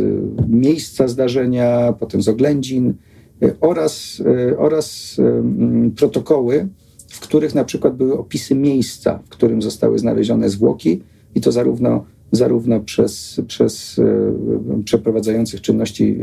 miejsca 0.47 1.07
zdarzenia, 1.07 1.93
potem 1.99 2.21
z 2.21 2.27
oględzin 2.27 2.93
oraz, 3.61 4.21
oraz 4.57 5.17
protokoły 5.95 6.69
w 7.11 7.19
których 7.19 7.55
na 7.55 7.63
przykład 7.63 7.95
były 7.95 8.17
opisy 8.17 8.55
miejsca, 8.55 9.19
w 9.25 9.29
którym 9.29 9.61
zostały 9.61 9.99
znalezione 9.99 10.49
zwłoki 10.49 11.01
i 11.35 11.41
to 11.41 11.51
zarówno, 11.51 12.05
zarówno 12.31 12.79
przez, 12.79 13.41
przez 13.47 13.99
e, 13.99 14.83
przeprowadzających 14.83 15.61
czynności 15.61 16.17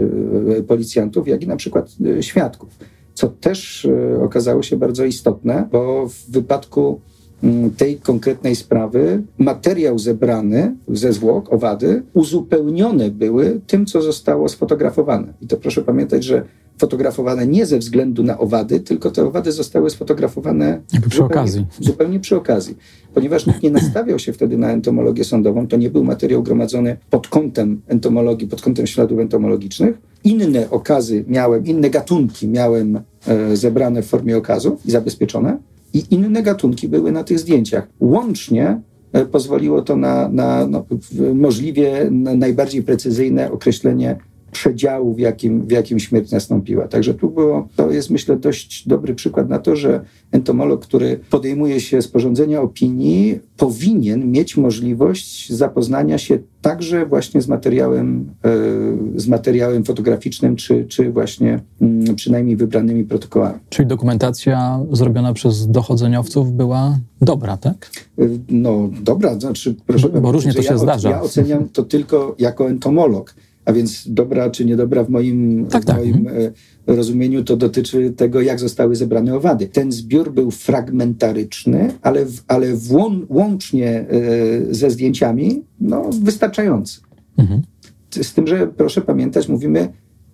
e, 0.59 0.63
policjantów, 0.63 1.29
jak 1.29 1.43
i 1.43 1.49
na 1.49 1.57
przykład 1.57 1.97
e, 2.19 2.23
świadków. 2.23 2.79
Co 3.15 3.29
też 3.29 3.89
okazało 4.23 4.63
się 4.63 4.77
bardzo 4.77 5.05
istotne, 5.05 5.69
bo 5.73 6.09
w 6.09 6.31
wypadku 6.31 7.01
tej 7.77 7.97
konkretnej 7.97 8.57
sprawy 8.57 9.23
materiał 9.39 9.99
zebrany 9.99 10.75
ze 10.89 11.13
zwłok, 11.13 11.53
owady, 11.53 12.03
uzupełnione 12.15 13.11
były 13.11 13.61
tym, 13.67 13.87
co 13.87 14.03
zostało 14.03 14.49
sfotografowane. 14.49 15.33
I 15.43 15.47
to 15.47 15.57
proszę 15.57 15.83
pamiętać, 15.83 16.25
że 16.25 16.43
fotografowane 16.79 17.47
nie 17.47 17.67
ze 17.67 17.79
względu 17.79 18.23
na 18.23 18.39
owady, 18.39 18.81
tylko 18.81 19.11
te 19.11 19.25
owady 19.25 19.53
zostały 19.53 19.91
sfotografowane 19.91 20.81
Jakby 20.93 21.09
przy 21.09 21.17
zupełnie, 21.17 21.43
okazji. 21.43 21.67
Zupełnie 21.81 22.21
przy 22.21 22.37
okazji. 22.37 22.77
Ponieważ 23.15 23.47
nikt 23.47 23.63
nie 23.63 23.71
nastawiał 23.71 24.19
się 24.19 24.33
wtedy 24.33 24.59
na 24.59 24.73
entomologię 24.73 25.25
sądową, 25.25 25.67
to 25.67 25.77
nie 25.77 25.91
był 25.91 26.05
materiał 26.05 26.43
gromadzony 26.43 26.97
pod 27.11 27.29
kątem 27.29 27.81
entomologii, 27.89 28.49
pod 28.49 28.63
kątem 28.63 28.87
śladów 28.87 29.19
entomologicznych. 29.19 29.99
Inne 30.25 30.71
okazy 30.71 31.25
miałem, 31.29 31.67
inne 31.67 31.91
gatunki 31.91 32.49
miałem 32.49 33.01
e, 33.27 33.57
zebrane 33.57 34.03
w 34.03 34.07
formie 34.07 34.37
okazów 34.37 34.87
i 34.87 34.91
zabezpieczone 34.91 35.59
i 35.95 36.05
inne 36.11 36.43
gatunki 36.43 36.89
były 36.89 37.13
na 37.13 37.25
tych 37.25 37.39
zdjęciach. 37.39 37.89
Łącznie 38.01 38.81
e, 39.13 39.27
pozwoliło 39.27 39.83
to 39.83 39.97
na, 39.97 40.29
na 40.29 40.67
no, 40.67 40.85
możliwie 41.35 42.09
na 42.11 42.35
najbardziej 42.35 42.83
precyzyjne 42.83 43.53
określenie 43.53 44.17
przedziału, 44.53 45.15
w 45.15 45.19
jakim, 45.19 45.67
w 45.67 45.71
jakim 45.71 45.99
śmierć 45.99 46.31
nastąpiła. 46.31 46.89
Także 46.89 47.15
tu 47.15 47.31
było, 47.31 47.69
to 47.77 47.91
jest 47.91 48.11
myślę 48.11 48.37
dość 48.37 48.89
dobry 48.89 49.15
przykład 49.15 49.49
na 49.49 49.59
to, 49.59 49.77
że 49.77 50.01
entomolog, 50.33 50.87
który 50.87 51.21
podejmuje 51.31 51.81
się 51.81 52.03
sporządzenia 52.03 52.61
opinii, 52.61 53.39
powinien 53.57 54.31
mieć 54.31 54.57
możliwość 54.57 55.53
zapoznania 55.53 56.19
się 56.19 56.39
także 56.63 57.07
właśnie 57.07 57.43
z 57.43 57.49
materiałem, 57.49 58.31
e, 58.45 59.21
z 59.21 59.29
materiałem 59.29 59.85
fotograficznym, 59.85 60.57
czy, 60.57 60.85
czy 60.85 61.13
właśnie 61.13 61.61
mm, 61.81 62.15
przynajmniej 62.15 62.57
wybranymi 62.57 63.05
protokołami. 63.05 63.59
Czyli 63.69 63.89
dokumentacja 63.89 64.81
zrobiona 64.93 65.33
przez 65.33 65.71
dochodzeniowców 65.71 66.53
była 66.53 66.99
dobra, 67.21 67.57
tak? 67.57 67.91
E, 68.19 68.23
no 68.49 68.91
dobra, 69.03 69.41
znaczy 69.41 69.75
proszę 69.87 70.09
Bo, 70.09 70.21
bo 70.21 70.33
różnie 70.33 70.55
to 70.55 70.63
się 70.63 70.73
ja, 70.73 70.79
zdarza. 70.79 71.11
Ja 71.11 71.23
oceniam 71.23 71.69
to 71.69 71.83
tylko 71.83 72.35
jako 72.39 72.71
entomolog 72.71 73.35
a 73.69 73.73
więc 73.73 74.09
dobra 74.09 74.51
czy 74.51 74.65
niedobra 74.65 75.05
w 75.05 75.11
moim, 75.11 75.67
tak, 75.67 75.83
w 75.83 75.87
tak. 75.87 75.97
moim 75.97 76.17
mhm. 76.17 76.53
rozumieniu 76.87 77.45
to 77.45 77.57
dotyczy 77.57 78.11
tego, 78.11 78.41
jak 78.41 78.61
zostały 78.61 78.97
zebrane 78.97 79.35
owady. 79.35 79.67
Ten 79.67 79.93
zbiór 79.93 80.33
był 80.33 80.51
fragmentaryczny, 80.51 81.93
ale, 82.03 82.27
ale 82.47 82.75
włą, 82.75 83.21
łącznie 83.29 83.89
e, 83.91 84.75
ze 84.75 84.91
zdjęciami 84.91 85.65
no, 85.81 86.11
wystarczający. 86.23 87.01
Mhm. 87.39 87.63
Z 88.11 88.35
tym, 88.35 88.47
że 88.47 88.67
proszę 88.67 89.01
pamiętać, 89.01 89.49
mówimy, 89.49 89.89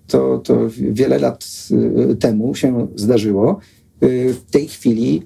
to, 0.07 0.38
to 0.38 0.59
wiele 0.79 1.19
lat 1.19 1.47
e, 2.11 2.14
temu 2.14 2.55
się 2.55 2.87
zdarzyło. 2.97 3.59
W 4.00 4.50
tej 4.50 4.69
chwili 4.69 5.23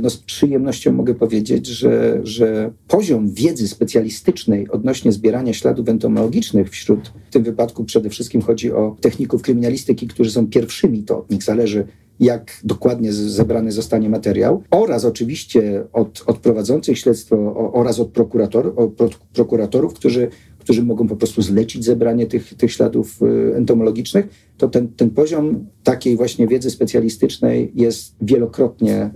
no 0.00 0.10
z 0.10 0.16
przyjemnością 0.16 0.92
mogę 0.92 1.14
powiedzieć, 1.14 1.66
że, 1.66 2.20
że 2.22 2.70
poziom 2.88 3.30
wiedzy 3.30 3.68
specjalistycznej 3.68 4.70
odnośnie 4.70 5.12
zbierania 5.12 5.52
śladów 5.52 5.88
entomologicznych 5.88 6.70
wśród, 6.70 7.12
w 7.30 7.32
tym 7.32 7.42
wypadku 7.42 7.84
przede 7.84 8.10
wszystkim 8.10 8.42
chodzi 8.42 8.72
o 8.72 8.96
techników 9.00 9.42
kryminalistyki, 9.42 10.08
którzy 10.08 10.30
są 10.30 10.46
pierwszymi, 10.46 11.02
to 11.02 11.18
od 11.18 11.30
nich 11.30 11.42
zależy, 11.42 11.86
jak 12.20 12.60
dokładnie 12.64 13.12
zebrany 13.12 13.72
zostanie 13.72 14.08
materiał, 14.08 14.62
oraz 14.70 15.04
oczywiście 15.04 15.84
od, 15.92 16.24
od 16.26 16.38
prowadzących 16.38 16.98
śledztwo 16.98 17.54
oraz 17.72 18.00
od 18.00 18.08
prokurator, 18.08 18.72
od 18.76 19.16
prokuratorów, 19.32 19.94
którzy 19.94 20.28
którzy 20.68 20.82
mogą 20.82 21.08
po 21.08 21.16
prostu 21.16 21.42
zlecić 21.42 21.84
zebranie 21.84 22.26
tych, 22.26 22.54
tych 22.54 22.72
śladów 22.72 23.22
y, 23.22 23.56
entomologicznych, 23.56 24.28
to 24.58 24.68
ten, 24.68 24.88
ten 24.88 25.10
poziom 25.10 25.66
takiej 25.82 26.16
właśnie 26.16 26.46
wiedzy 26.46 26.70
specjalistycznej 26.70 27.72
jest 27.74 28.14
wielokrotnie, 28.22 29.10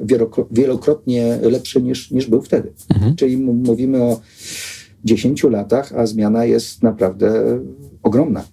wielokrotnie 0.50 1.38
lepszy 1.42 1.82
niż, 1.82 2.11
niż 2.11 2.26
był 2.26 2.42
wtedy. 2.42 2.73
Mhm. 2.94 3.16
Czyli 3.16 3.37
mówimy 3.37 4.02
o 4.02 4.21
10 5.04 5.44
latach, 5.44 5.92
a 5.92 6.06
zmiana 6.06 6.44
jest 6.44 6.82
naprawdę 6.82 7.59
ogromna. 8.02 8.44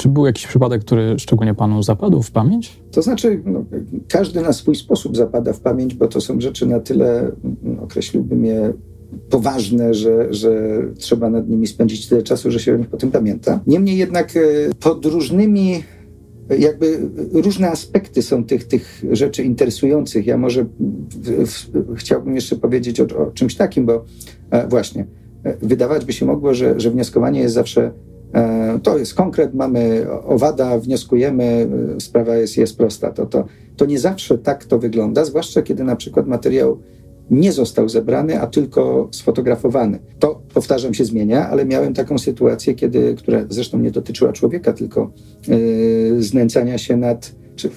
Czy 0.00 0.08
był 0.08 0.26
jakiś 0.26 0.46
przypadek, 0.46 0.80
który 0.80 1.18
szczególnie 1.18 1.54
panu 1.54 1.82
zapadł 1.82 2.22
w 2.22 2.30
pamięć? 2.30 2.82
To 2.92 3.02
znaczy, 3.02 3.42
no, 3.44 3.64
każdy 4.08 4.40
na 4.42 4.52
swój 4.52 4.76
sposób 4.76 5.16
zapada 5.16 5.52
w 5.52 5.60
pamięć, 5.60 5.94
bo 5.94 6.08
to 6.08 6.20
są 6.20 6.40
rzeczy 6.40 6.66
na 6.66 6.80
tyle, 6.80 7.32
no, 7.62 7.82
określiłbym 7.82 8.44
je 8.44 8.72
poważne, 9.30 9.94
że, 9.94 10.34
że 10.34 10.82
trzeba 10.98 11.30
nad 11.30 11.48
nimi 11.48 11.66
spędzić 11.66 12.08
tyle 12.08 12.22
czasu, 12.22 12.50
że 12.50 12.60
się 12.60 12.74
o 12.74 12.76
nich 12.76 12.88
potem 12.88 13.10
pamięta. 13.10 13.60
Niemniej 13.66 13.98
jednak 13.98 14.36
e, 14.36 14.40
pod 14.80 15.06
różnymi 15.06 15.82
jakby 16.58 17.10
różne 17.32 17.70
aspekty 17.70 18.22
są 18.22 18.44
tych, 18.44 18.64
tych 18.64 19.04
rzeczy 19.10 19.42
interesujących. 19.42 20.26
Ja 20.26 20.38
może 20.38 20.64
w, 20.64 21.46
w, 21.46 21.96
chciałbym 21.96 22.34
jeszcze 22.34 22.56
powiedzieć 22.56 23.00
o, 23.00 23.04
o, 23.04 23.30
czymś 23.30 23.54
takim, 23.54 23.86
bo 23.86 24.04
e, 24.50 24.68
właśnie 24.68 25.06
e, 25.44 25.56
wydawać 25.62 26.04
by 26.04 26.12
się 26.12 26.26
mogło, 26.26 26.54
że, 26.54 26.80
że 26.80 26.90
wnioskowanie 26.90 27.40
jest 27.40 27.54
zawsze 27.54 27.92
E, 27.92 28.19
to 28.82 28.98
jest 28.98 29.14
konkret, 29.14 29.54
mamy 29.54 30.06
owada, 30.24 30.78
wnioskujemy, 30.78 31.68
e, 31.96 32.00
sprawa 32.00 32.36
jest, 32.36 32.56
jest 32.56 32.76
prosta. 32.76 33.10
To, 33.10 33.26
to, 33.26 33.44
to 33.76 33.86
nie 33.86 33.98
zawsze 33.98 34.38
tak 34.38 34.64
to 34.64 34.78
wygląda, 34.78 35.24
zwłaszcza 35.24 35.62
kiedy 35.62 35.84
na 35.84 35.96
przykład 35.96 36.26
materiał 36.26 36.78
nie 37.30 37.52
został 37.52 37.88
zebrany, 37.88 38.40
a 38.40 38.46
tylko 38.46 39.08
sfotografowany. 39.12 39.98
To, 40.18 40.42
powtarzam, 40.54 40.94
się 40.94 41.04
zmienia, 41.04 41.48
ale 41.48 41.66
miałem 41.66 41.94
taką 41.94 42.18
sytuację, 42.18 42.74
kiedy, 42.74 43.14
która 43.14 43.44
zresztą 43.48 43.78
nie 43.78 43.90
dotyczyła 43.90 44.32
człowieka, 44.32 44.72
tylko 44.72 45.12
yy, 45.48 46.22
znęcania 46.22 46.78
się 46.78 46.96
nad, 46.96 47.32
czy 47.56 47.70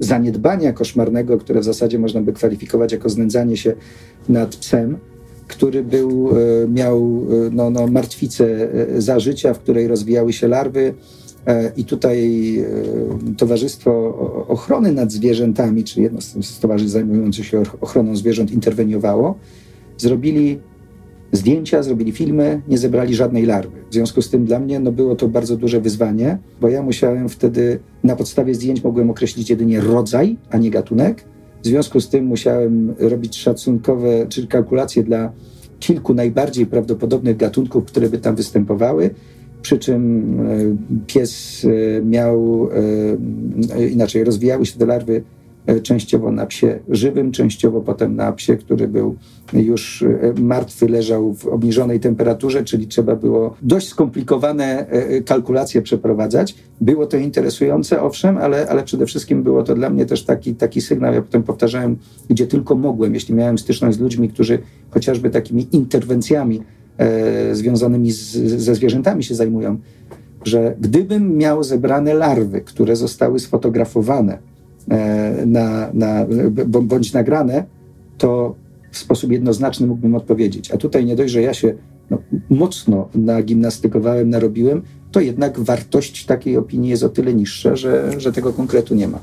zaniedbania 0.00 0.72
koszmarnego, 0.72 1.38
które 1.38 1.60
w 1.60 1.64
zasadzie 1.64 1.98
można 1.98 2.20
by 2.20 2.32
kwalifikować 2.32 2.92
jako 2.92 3.08
znęcanie 3.08 3.56
się 3.56 3.74
nad 4.28 4.56
psem, 4.56 4.98
który 5.50 5.82
był, 5.82 6.30
e, 6.30 6.68
miał 6.68 6.96
e, 6.96 7.50
no, 7.52 7.70
no, 7.70 7.86
martwicę 7.86 8.44
e, 8.96 9.00
za 9.00 9.20
życia, 9.20 9.54
w 9.54 9.58
której 9.58 9.88
rozwijały 9.88 10.32
się 10.32 10.48
larwy. 10.48 10.94
I 11.76 11.84
tutaj 11.84 12.56
Towarzystwo 13.36 13.90
Ochrony 14.48 14.92
nad 14.92 15.12
Zwierzętami, 15.12 15.84
czy 15.84 16.02
jedno 16.02 16.20
z 16.20 16.58
towarzystw 16.60 16.92
zajmujących 16.92 17.46
się 17.46 17.62
ochroną 17.80 18.16
zwierząt, 18.16 18.52
interweniowało. 18.52 19.34
Zrobili 19.96 20.58
zdjęcia, 21.32 21.82
zrobili 21.82 22.12
filmy, 22.12 22.62
nie 22.68 22.78
zebrali 22.78 23.14
żadnej 23.14 23.46
larwy. 23.46 23.76
W 23.90 23.94
związku 23.94 24.22
z 24.22 24.30
tym 24.30 24.44
dla 24.44 24.58
mnie 24.58 24.80
no, 24.80 24.92
było 24.92 25.16
to 25.16 25.28
bardzo 25.28 25.56
duże 25.56 25.80
wyzwanie, 25.80 26.38
bo 26.60 26.68
ja 26.68 26.82
musiałem 26.82 27.28
wtedy 27.28 27.78
na 28.04 28.16
podstawie 28.16 28.54
zdjęć 28.54 28.84
mogłem 28.84 29.10
określić 29.10 29.50
jedynie 29.50 29.80
rodzaj, 29.80 30.36
a 30.50 30.56
nie 30.56 30.70
gatunek. 30.70 31.24
W 31.62 31.66
związku 31.66 32.00
z 32.00 32.08
tym 32.08 32.24
musiałem 32.24 32.94
robić 32.98 33.38
szacunkowe, 33.38 34.26
czy 34.28 34.46
kalkulacje 34.46 35.02
dla 35.02 35.32
kilku 35.80 36.14
najbardziej 36.14 36.66
prawdopodobnych 36.66 37.36
gatunków, 37.36 37.84
które 37.84 38.08
by 38.08 38.18
tam 38.18 38.36
występowały. 38.36 39.10
Przy 39.62 39.78
czym 39.78 40.24
e, 40.40 40.56
pies 41.06 41.64
e, 41.64 42.02
miał, 42.02 42.68
e, 43.78 43.86
inaczej, 43.86 44.24
rozwijały 44.24 44.66
się 44.66 44.78
te 44.78 44.86
larwy 44.86 45.22
częściowo 45.82 46.32
na 46.32 46.46
psie 46.46 46.78
żywym, 46.88 47.32
częściowo 47.32 47.80
potem 47.80 48.16
na 48.16 48.32
psie, 48.32 48.56
który 48.56 48.88
był 48.88 49.16
już 49.52 50.02
e, 50.02 50.34
martwy, 50.40 50.88
leżał 50.88 51.34
w 51.34 51.46
obniżonej 51.46 52.00
temperaturze, 52.00 52.64
czyli 52.64 52.86
trzeba 52.86 53.16
było 53.16 53.56
dość 53.62 53.88
skomplikowane 53.88 54.88
e, 54.88 55.20
kalkulacje 55.22 55.82
przeprowadzać. 55.82 56.54
Było 56.80 57.06
to 57.06 57.16
interesujące, 57.16 58.02
owszem, 58.02 58.38
ale, 58.38 58.68
ale 58.68 58.82
przede 58.82 59.06
wszystkim 59.06 59.42
było 59.42 59.62
to 59.62 59.74
dla 59.74 59.90
mnie 59.90 60.06
też 60.06 60.24
taki, 60.24 60.54
taki 60.54 60.80
sygnał, 60.80 61.14
ja 61.14 61.22
potem 61.22 61.42
powtarzałem, 61.42 61.96
gdzie 62.30 62.46
tylko 62.46 62.74
mogłem, 62.74 63.14
jeśli 63.14 63.34
miałem 63.34 63.58
styczność 63.58 63.96
z 63.96 64.00
ludźmi, 64.00 64.28
którzy 64.28 64.58
chociażby 64.90 65.30
takimi 65.30 65.66
interwencjami 65.72 66.62
e, 66.98 67.54
związanymi 67.54 68.12
z, 68.12 68.32
ze 68.36 68.74
zwierzętami 68.74 69.24
się 69.24 69.34
zajmują, 69.34 69.78
że 70.44 70.76
gdybym 70.80 71.36
miał 71.36 71.62
zebrane 71.62 72.14
larwy, 72.14 72.60
które 72.60 72.96
zostały 72.96 73.38
sfotografowane 73.38 74.32
e, 74.34 74.49
na, 75.46 75.90
na, 75.94 76.26
bądź 76.66 77.12
nagrane, 77.12 77.64
to 78.18 78.54
w 78.90 78.98
sposób 78.98 79.32
jednoznaczny 79.32 79.86
mógłbym 79.86 80.14
odpowiedzieć. 80.14 80.70
A 80.70 80.76
tutaj 80.76 81.04
nie 81.04 81.16
dość, 81.16 81.32
że 81.32 81.42
ja 81.42 81.54
się 81.54 81.74
no, 82.10 82.18
mocno 82.50 83.08
nagimnastykowałem, 83.14 84.30
narobiłem, 84.30 84.82
to 85.12 85.20
jednak 85.20 85.60
wartość 85.60 86.26
takiej 86.26 86.56
opinii 86.56 86.90
jest 86.90 87.02
o 87.02 87.08
tyle 87.08 87.34
niższa, 87.34 87.76
że, 87.76 88.20
że 88.20 88.32
tego 88.32 88.52
konkretu 88.52 88.94
nie 88.94 89.08
ma. 89.08 89.18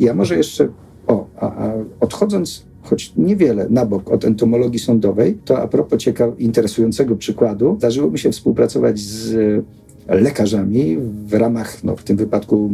Ja 0.00 0.14
może 0.14 0.36
jeszcze, 0.36 0.68
o, 1.06 1.26
a, 1.36 1.46
a 1.46 1.72
odchodząc 2.00 2.64
choć 2.82 3.12
niewiele 3.16 3.66
na 3.70 3.86
bok 3.86 4.10
od 4.10 4.24
entomologii 4.24 4.78
sądowej, 4.78 5.38
to 5.44 5.58
a 5.58 5.68
propos 5.68 5.98
ciekaw, 6.02 6.40
interesującego 6.40 7.16
przykładu, 7.16 7.76
zdarzyło 7.78 8.10
mi 8.10 8.18
się 8.18 8.32
współpracować 8.32 9.00
z 9.00 9.64
lekarzami 10.08 10.98
w 11.26 11.34
ramach, 11.34 11.84
no, 11.84 11.96
w 11.96 12.02
tym 12.02 12.16
wypadku 12.16 12.70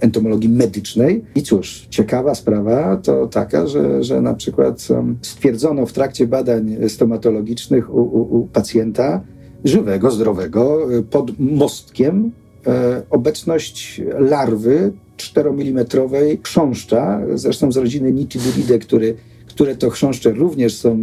entomologii 0.00 0.48
medycznej. 0.48 1.24
I 1.34 1.42
cóż, 1.42 1.86
ciekawa 1.90 2.34
sprawa 2.34 2.96
to 2.96 3.26
taka, 3.26 3.66
że, 3.66 4.04
że 4.04 4.20
na 4.20 4.34
przykład 4.34 4.88
stwierdzono 5.22 5.86
w 5.86 5.92
trakcie 5.92 6.26
badań 6.26 6.76
stomatologicznych 6.88 7.94
u, 7.94 8.00
u, 8.00 8.40
u 8.40 8.46
pacjenta 8.46 9.20
żywego, 9.64 10.10
zdrowego, 10.10 10.88
pod 11.10 11.38
mostkiem 11.38 12.30
e, 12.66 13.02
obecność 13.10 14.02
larwy 14.18 14.92
4-mm 15.16 16.38
chrząszcza, 16.42 17.20
zresztą 17.34 17.72
z 17.72 17.76
rodziny 17.76 18.12
Nitiduridae, 18.12 18.78
który 18.78 19.14
które 19.56 19.76
to 19.76 19.90
chrząszcze 19.90 20.30
również 20.30 20.76
są 20.76 20.90
e, 20.90 21.02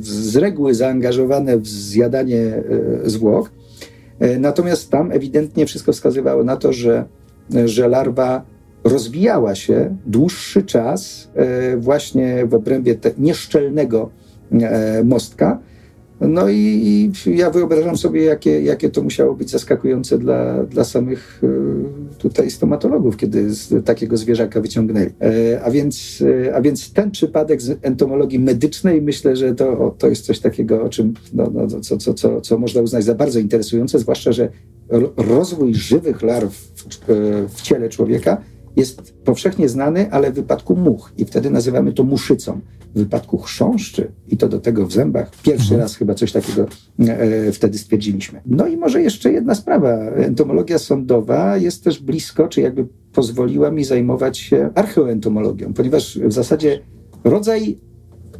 z 0.00 0.36
reguły 0.36 0.74
zaangażowane 0.74 1.58
w 1.58 1.68
zjadanie 1.68 2.40
e, 2.40 2.62
zwłok. 3.10 3.50
E, 4.20 4.38
natomiast 4.38 4.90
tam 4.90 5.12
ewidentnie 5.12 5.66
wszystko 5.66 5.92
wskazywało 5.92 6.44
na 6.44 6.56
to, 6.56 6.72
że, 6.72 7.04
że 7.64 7.88
larwa 7.88 8.42
rozwijała 8.84 9.54
się 9.54 9.96
dłuższy 10.06 10.62
czas 10.62 11.30
właśnie 11.76 12.46
w 12.46 12.54
obrębie 12.54 12.96
nieszczelnego 13.18 14.10
mostka, 15.04 15.58
no 16.20 16.48
i, 16.48 16.56
i, 17.26 17.36
ja 17.36 17.50
wyobrażam 17.50 17.96
sobie, 17.96 18.24
jakie, 18.24 18.62
jakie 18.62 18.90
to 18.90 19.02
musiało 19.02 19.34
być 19.34 19.50
zaskakujące 19.50 20.18
dla, 20.18 20.64
dla 20.64 20.84
samych 20.84 21.40
e, 21.44 22.18
tutaj 22.18 22.50
stomatologów, 22.50 23.16
kiedy 23.16 23.54
z 23.54 23.84
takiego 23.84 24.16
zwierzaka 24.16 24.60
wyciągnęli. 24.60 25.10
E, 25.20 25.62
a 25.62 25.70
więc, 25.70 26.22
e, 26.48 26.54
a 26.54 26.60
więc 26.60 26.92
ten 26.92 27.10
przypadek 27.10 27.62
z 27.62 27.78
entomologii 27.82 28.38
medycznej, 28.38 29.02
myślę, 29.02 29.36
że 29.36 29.54
to, 29.54 29.94
to 29.98 30.08
jest 30.08 30.26
coś 30.26 30.38
takiego, 30.38 30.82
o 30.82 30.88
czym 30.88 31.14
no, 31.34 31.50
no, 31.54 31.80
co, 31.80 31.96
co, 31.96 32.14
co, 32.14 32.40
co 32.40 32.58
można 32.58 32.82
uznać 32.82 33.04
za 33.04 33.14
bardzo 33.14 33.38
interesujące, 33.38 33.98
zwłaszcza, 33.98 34.32
że 34.32 34.48
rozwój 35.16 35.74
żywych 35.74 36.22
larw 36.22 36.54
w, 36.54 36.84
w 37.48 37.62
ciele 37.62 37.88
człowieka 37.88 38.42
jest 38.76 39.14
powszechnie 39.24 39.68
znany, 39.68 40.10
ale 40.10 40.32
w 40.32 40.34
wypadku 40.34 40.76
much 40.76 41.12
i 41.18 41.24
wtedy 41.24 41.50
nazywamy 41.50 41.92
to 41.92 42.04
muszycą. 42.04 42.60
W 42.94 42.98
wypadku 42.98 43.38
chrząszczy 43.38 44.12
i 44.28 44.36
to 44.36 44.48
do 44.48 44.60
tego 44.60 44.86
w 44.86 44.92
zębach, 44.92 45.30
pierwszy 45.42 45.64
mhm. 45.64 45.80
raz 45.80 45.96
chyba 45.96 46.14
coś 46.14 46.32
takiego 46.32 46.66
e, 46.98 47.52
wtedy 47.52 47.78
stwierdziliśmy. 47.78 48.40
No 48.46 48.66
i 48.66 48.76
może 48.76 49.02
jeszcze 49.02 49.32
jedna 49.32 49.54
sprawa. 49.54 49.88
Entomologia 49.98 50.78
sądowa 50.78 51.56
jest 51.56 51.84
też 51.84 52.02
blisko, 52.02 52.48
czy 52.48 52.60
jakby 52.60 52.86
pozwoliła 53.12 53.70
mi 53.70 53.84
zajmować 53.84 54.38
się 54.38 54.70
archeoentomologią, 54.74 55.72
ponieważ 55.74 56.18
w 56.18 56.32
zasadzie 56.32 56.80
rodzaj, 57.24 57.78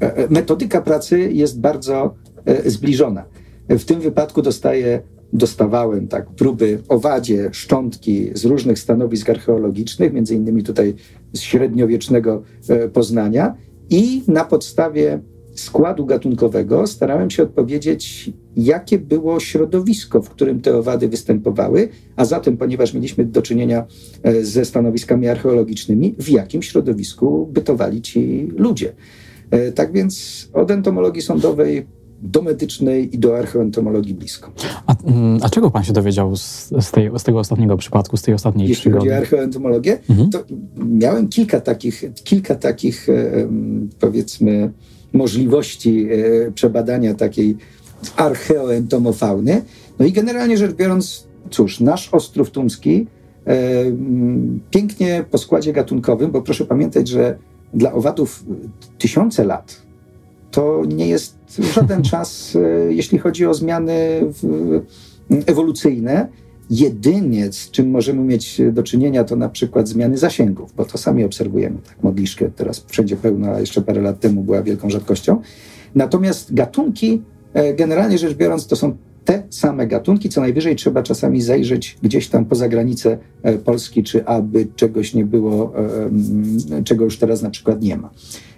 e, 0.02 0.16
e 0.16 0.28
metodyka 0.30 0.82
pracy 0.82 1.32
jest 1.32 1.60
bardzo 1.60 2.14
e, 2.44 2.70
zbliżona. 2.70 3.24
W 3.68 3.84
tym 3.84 4.00
wypadku 4.00 4.42
dostaję 4.42 5.02
dostawałem 5.32 6.08
tak 6.08 6.26
próby 6.30 6.78
owadzie, 6.88 7.48
szczątki 7.52 8.30
z 8.34 8.44
różnych 8.44 8.78
stanowisk 8.78 9.30
archeologicznych, 9.30 10.12
między 10.12 10.34
innymi 10.34 10.62
tutaj 10.62 10.94
z 11.32 11.40
średniowiecznego 11.40 12.42
e, 12.68 12.88
Poznania 12.88 13.54
i 13.90 14.22
na 14.28 14.44
podstawie 14.44 15.20
składu 15.54 16.06
gatunkowego 16.06 16.86
starałem 16.86 17.30
się 17.30 17.42
odpowiedzieć, 17.42 18.30
jakie 18.56 18.98
było 18.98 19.40
środowisko, 19.40 20.22
w 20.22 20.30
którym 20.30 20.60
te 20.60 20.76
owady 20.76 21.08
występowały, 21.08 21.88
a 22.16 22.24
zatem, 22.24 22.56
ponieważ 22.56 22.94
mieliśmy 22.94 23.24
do 23.24 23.42
czynienia 23.42 23.86
e, 24.22 24.44
ze 24.44 24.64
stanowiskami 24.64 25.28
archeologicznymi, 25.28 26.14
w 26.18 26.28
jakim 26.28 26.62
środowisku 26.62 27.48
bytowali 27.52 28.02
ci 28.02 28.48
ludzie. 28.56 28.92
E, 29.50 29.72
tak 29.72 29.92
więc 29.92 30.48
od 30.52 30.70
entomologii 30.70 31.22
sądowej 31.22 31.86
do 32.22 32.42
medycznej 32.42 33.14
i 33.14 33.18
do 33.18 33.38
archeoentomologii 33.38 34.14
blisko. 34.14 34.52
A, 34.86 34.94
mm, 35.04 35.38
a, 35.42 35.48
czego 35.48 35.70
pan 35.70 35.84
się 35.84 35.92
dowiedział 35.92 36.36
z, 36.36 36.68
z, 36.80 36.90
tej, 36.90 37.10
z 37.18 37.22
tego 37.22 37.38
ostatniego 37.38 37.76
przypadku, 37.76 38.16
z 38.16 38.22
tej 38.22 38.34
ostatniej 38.34 38.68
Jeśli 38.68 38.80
przygody? 38.80 38.98
chodzi 39.00 39.12
o 39.12 39.16
archeoentomologię, 39.16 39.98
mhm. 40.10 40.30
to 40.30 40.44
miałem 40.76 41.28
kilka 41.28 41.60
takich, 41.60 42.04
kilka 42.24 42.54
takich 42.54 43.06
powiedzmy 44.00 44.72
możliwości 45.12 46.08
e, 46.10 46.52
przebadania 46.52 47.14
takiej 47.14 47.56
archeoentomofauny. 48.16 49.62
No 49.98 50.06
i 50.06 50.12
generalnie 50.12 50.56
rzecz 50.56 50.72
biorąc, 50.72 51.26
cóż, 51.50 51.80
nasz 51.80 52.14
Ostrów 52.14 52.50
Tumski 52.50 53.06
pięknie 54.70 55.24
po 55.30 55.38
składzie 55.38 55.72
gatunkowym, 55.72 56.30
bo 56.30 56.42
proszę 56.42 56.64
pamiętać, 56.64 57.08
że 57.08 57.38
dla 57.74 57.92
owadów 57.92 58.44
tysiące 58.98 59.44
lat 59.44 59.82
to 60.50 60.82
nie 60.88 61.08
jest 61.08 61.35
żaden 61.74 62.02
czas, 62.02 62.56
e, 62.56 62.92
jeśli 62.92 63.18
chodzi 63.18 63.46
o 63.46 63.54
zmiany 63.54 64.20
ewolucyjne. 65.46 66.28
Jedynie 66.70 67.52
z 67.52 67.70
czym 67.70 67.90
możemy 67.90 68.22
mieć 68.22 68.60
do 68.72 68.82
czynienia, 68.82 69.24
to 69.24 69.36
na 69.36 69.48
przykład 69.48 69.88
zmiany 69.88 70.18
zasięgów, 70.18 70.72
bo 70.76 70.84
to 70.84 70.98
sami 70.98 71.24
obserwujemy. 71.24 71.78
Tak, 71.88 72.02
modliszkę 72.02 72.50
teraz 72.56 72.84
wszędzie 72.88 73.16
pełna, 73.16 73.60
jeszcze 73.60 73.82
parę 73.82 74.02
lat 74.02 74.20
temu 74.20 74.42
była 74.42 74.62
wielką 74.62 74.90
rzadkością. 74.90 75.40
Natomiast 75.94 76.54
gatunki, 76.54 77.22
e, 77.52 77.74
generalnie 77.74 78.18
rzecz 78.18 78.34
biorąc, 78.34 78.66
to 78.66 78.76
są 78.76 78.96
te 79.26 79.42
same 79.50 79.86
gatunki. 79.86 80.28
Co 80.28 80.40
najwyżej 80.40 80.76
trzeba 80.76 81.02
czasami 81.02 81.42
zajrzeć 81.42 81.98
gdzieś 82.02 82.28
tam 82.28 82.44
poza 82.44 82.68
granicę 82.68 83.18
e, 83.42 83.58
Polski, 83.58 84.02
czy 84.02 84.26
aby 84.26 84.66
czegoś 84.76 85.14
nie 85.14 85.24
było, 85.24 85.72
czego 86.84 87.04
już 87.04 87.18
teraz 87.18 87.42
na 87.42 87.50
przykład 87.50 87.82
nie 87.82 87.96
ma. 87.96 88.10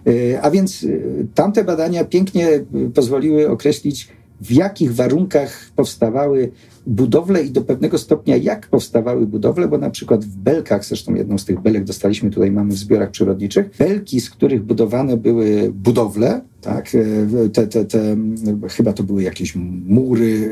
E, 0.09 0.41
a 0.43 0.51
więc 0.51 0.85
e, 0.85 0.89
tamte 1.35 1.65
badania 1.65 2.05
pięknie 2.05 2.49
e, 2.49 2.63
pozwoliły 2.95 3.51
określić, 3.51 4.09
w 4.41 4.53
jakich 4.53 4.95
warunkach 4.95 5.71
powstawały 5.77 6.51
budowle 6.87 7.43
i 7.43 7.51
do 7.51 7.61
pewnego 7.61 7.99
stopnia 7.99 8.37
jak 8.37 8.67
powstawały 8.67 9.27
budowle, 9.27 9.69
bo 9.69 9.79
na 9.79 9.91
przykład 9.91 10.25
w 10.25 10.37
belkach, 10.37 10.85
zresztą 10.85 11.15
jedną 11.15 11.39
z 11.39 11.45
tych 11.45 11.61
belek 11.61 11.85
dostaliśmy 11.85 12.31
tutaj, 12.31 12.51
mamy 12.51 12.73
w 12.73 12.79
zbiorach 12.79 13.11
przyrodniczych, 13.11 13.71
belki, 13.79 14.21
z 14.21 14.31
których 14.31 14.65
budowane 14.65 15.17
były 15.17 15.73
budowle, 15.75 16.41
tak, 16.61 16.91
te, 17.53 17.67
te, 17.67 17.85
te, 17.85 18.17
chyba 18.69 18.93
to 18.93 19.03
były 19.03 19.23
jakieś 19.23 19.57
mury 19.87 20.51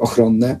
ochronne, 0.00 0.58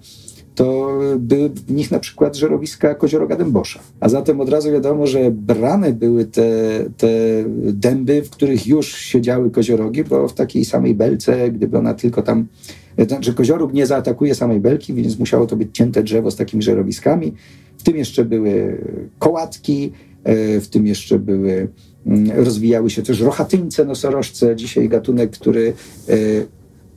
to 0.54 0.98
były 1.18 1.48
w 1.48 1.72
nich 1.72 1.90
na 1.90 1.98
przykład 1.98 2.36
żerowiska 2.36 2.94
kozioroga 2.94 3.36
dębosza. 3.36 3.80
A 4.00 4.08
zatem 4.08 4.40
od 4.40 4.48
razu 4.48 4.72
wiadomo, 4.72 5.06
że 5.06 5.30
brane 5.30 5.92
były 5.92 6.24
te, 6.24 6.50
te 6.96 7.08
dęby, 7.72 8.22
w 8.22 8.30
których 8.30 8.66
już 8.66 8.94
siedziały 8.96 9.50
koziorogi, 9.50 10.04
bo 10.04 10.28
w 10.28 10.34
takiej 10.34 10.64
samej 10.64 10.94
belce, 10.94 11.50
gdyby 11.50 11.78
ona 11.78 11.94
tylko 11.94 12.22
tam 12.22 12.46
znaczy 13.08 13.34
kozioróg 13.34 13.72
nie 13.72 13.86
zaatakuje 13.86 14.34
samej 14.34 14.60
belki, 14.60 14.94
więc 14.94 15.18
musiało 15.18 15.46
to 15.46 15.56
być 15.56 15.68
cięte 15.72 16.02
drzewo 16.02 16.30
z 16.30 16.36
takimi 16.36 16.62
żerowiskami. 16.62 17.34
W 17.78 17.82
tym 17.82 17.96
jeszcze 17.96 18.24
były 18.24 18.78
kołatki, 19.18 19.92
e, 20.24 20.60
w 20.60 20.68
tym 20.68 20.86
jeszcze 20.86 21.18
były, 21.18 21.68
mm, 22.06 22.30
rozwijały 22.44 22.90
się 22.90 23.02
też 23.02 23.20
rochatyńce 23.20 23.84
nosorożce, 23.84 24.56
dzisiaj 24.56 24.88
gatunek, 24.88 25.30
który 25.30 25.72
e, 26.08 26.14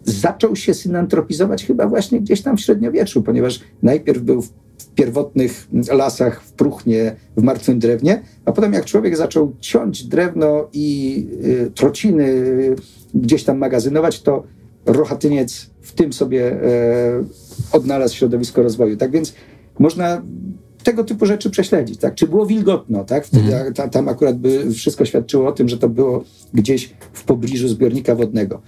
zaczął 0.08 0.56
się 0.56 0.74
synantropizować 0.74 1.66
chyba 1.66 1.88
właśnie 1.88 2.22
gdzieś 2.22 2.42
tam 2.42 2.58
w 2.58 2.62
średniowieczu, 2.62 3.22
ponieważ 3.22 3.60
najpierw 3.84 4.22
był 4.22 4.42
w 4.42 4.50
pierwotnych 4.96 5.68
lasach, 5.92 6.44
w 6.44 6.52
próchnie, 6.52 7.16
w 7.38 7.44
martwym 7.44 7.80
drewnie, 7.80 8.22
a 8.46 8.52
potem 8.52 8.74
jak 8.74 8.86
człowiek 8.86 9.18
zaczął 9.18 9.56
ciąć 9.60 10.04
drewno 10.04 10.68
i 10.74 11.28
y, 11.46 11.72
trociny 11.76 12.24
y, 12.24 12.76
gdzieś 13.14 13.44
tam 13.44 13.58
magazynować, 13.58 14.22
to 14.22 14.44
rochatyniec 14.86 15.70
w 15.82 15.92
tym 15.92 16.14
sobie 16.14 16.54
y, 16.54 16.58
odnalazł 17.72 18.16
środowisko 18.16 18.64
rozwoju. 18.64 18.98
Tak 18.98 19.12
więc 19.12 19.34
można 19.80 20.22
tego 20.84 21.04
typu 21.04 21.26
rzeczy 21.26 21.50
prześledzić. 21.50 22.00
Tak? 22.00 22.16
Czy 22.16 22.28
było 22.28 22.46
wilgotno? 22.46 23.04
Tak? 23.04 23.26
Wtedy, 23.26 23.56
mhm. 23.56 23.74
ta, 23.74 23.88
tam 23.88 24.10
akurat 24.10 24.38
by 24.38 24.72
wszystko 24.72 25.06
świadczyło 25.06 25.48
o 25.48 25.52
tym, 25.52 25.70
że 25.70 25.78
to 25.78 25.90
było 25.90 26.24
gdzieś 26.54 26.94
w 27.14 27.24
pobliżu 27.24 27.68
zbiornika 27.68 28.16
wodnego. 28.16 28.62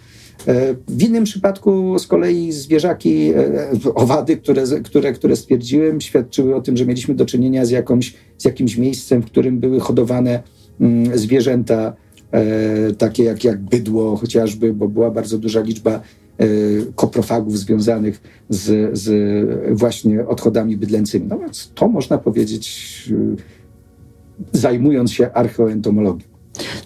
E, 0.47 0.75
w 0.87 1.03
innym 1.03 1.23
przypadku 1.23 1.99
z 1.99 2.07
kolei 2.07 2.51
zwierzaki, 2.51 3.33
e, 3.33 3.93
owady, 3.95 4.37
które, 4.37 4.63
które, 4.83 5.13
które 5.13 5.35
stwierdziłem, 5.35 6.01
świadczyły 6.01 6.55
o 6.55 6.61
tym, 6.61 6.77
że 6.77 6.85
mieliśmy 6.85 7.15
do 7.15 7.25
czynienia 7.25 7.65
z, 7.65 7.69
jakąś, 7.69 8.13
z 8.37 8.45
jakimś 8.45 8.77
miejscem, 8.77 9.21
w 9.21 9.25
którym 9.25 9.59
były 9.59 9.79
hodowane 9.79 10.43
mm, 10.81 11.17
zwierzęta, 11.17 11.93
e, 12.31 12.93
takie 12.93 13.23
jak, 13.23 13.43
jak 13.43 13.61
bydło 13.61 14.17
chociażby, 14.17 14.73
bo 14.73 14.87
była 14.87 15.11
bardzo 15.11 15.37
duża 15.37 15.61
liczba 15.61 16.01
koprofagów 16.95 17.59
związanych 17.59 18.21
z, 18.49 18.97
z 18.99 19.09
właśnie 19.77 20.27
odchodami 20.27 20.77
bydlęcymi. 20.77 21.27
No 21.27 21.39
więc 21.39 21.71
to 21.75 21.87
można 21.87 22.17
powiedzieć, 22.17 23.13
zajmując 24.53 25.11
się 25.11 25.31
archeoentomologią. 25.31 26.28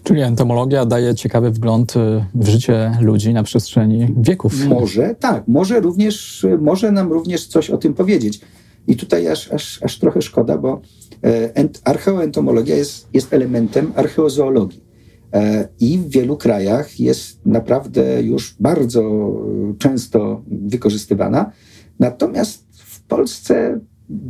Czyli 0.04 0.22
entomologia 0.22 0.86
daje 0.86 1.16
ciekawy 1.16 1.52
wgląd 1.52 1.94
w 2.36 2.48
życie 2.48 2.98
ludzi 3.02 3.34
na 3.34 3.44
przestrzeni 3.44 4.08
wieków. 4.18 4.66
Może, 4.66 5.16
tak. 5.20 5.48
Może 5.48 5.80
również, 5.80 6.46
może 6.62 6.92
nam 6.92 7.12
również 7.12 7.48
coś 7.48 7.70
o 7.70 7.78
tym 7.78 7.94
powiedzieć. 7.94 8.42
I 8.88 8.96
tutaj 8.96 9.28
aż, 9.28 9.52
aż, 9.52 9.84
aż 9.84 10.00
trochę 10.00 10.22
szkoda, 10.22 10.58
bo 10.58 10.82
e, 11.24 11.70
archeoentomologia 11.84 12.76
jest, 12.76 13.08
jest 13.14 13.34
elementem 13.34 13.92
archeozoologii. 13.96 14.84
E, 15.34 15.68
I 15.80 15.98
w 15.98 16.10
wielu 16.10 16.38
krajach 16.38 17.00
jest 17.00 17.46
naprawdę 17.46 18.22
już 18.22 18.56
bardzo 18.60 19.02
e, 19.02 19.78
często 19.78 20.44
wykorzystywana. 20.48 21.52
Natomiast 22.00 22.66
w 22.72 23.04
Polsce 23.04 23.80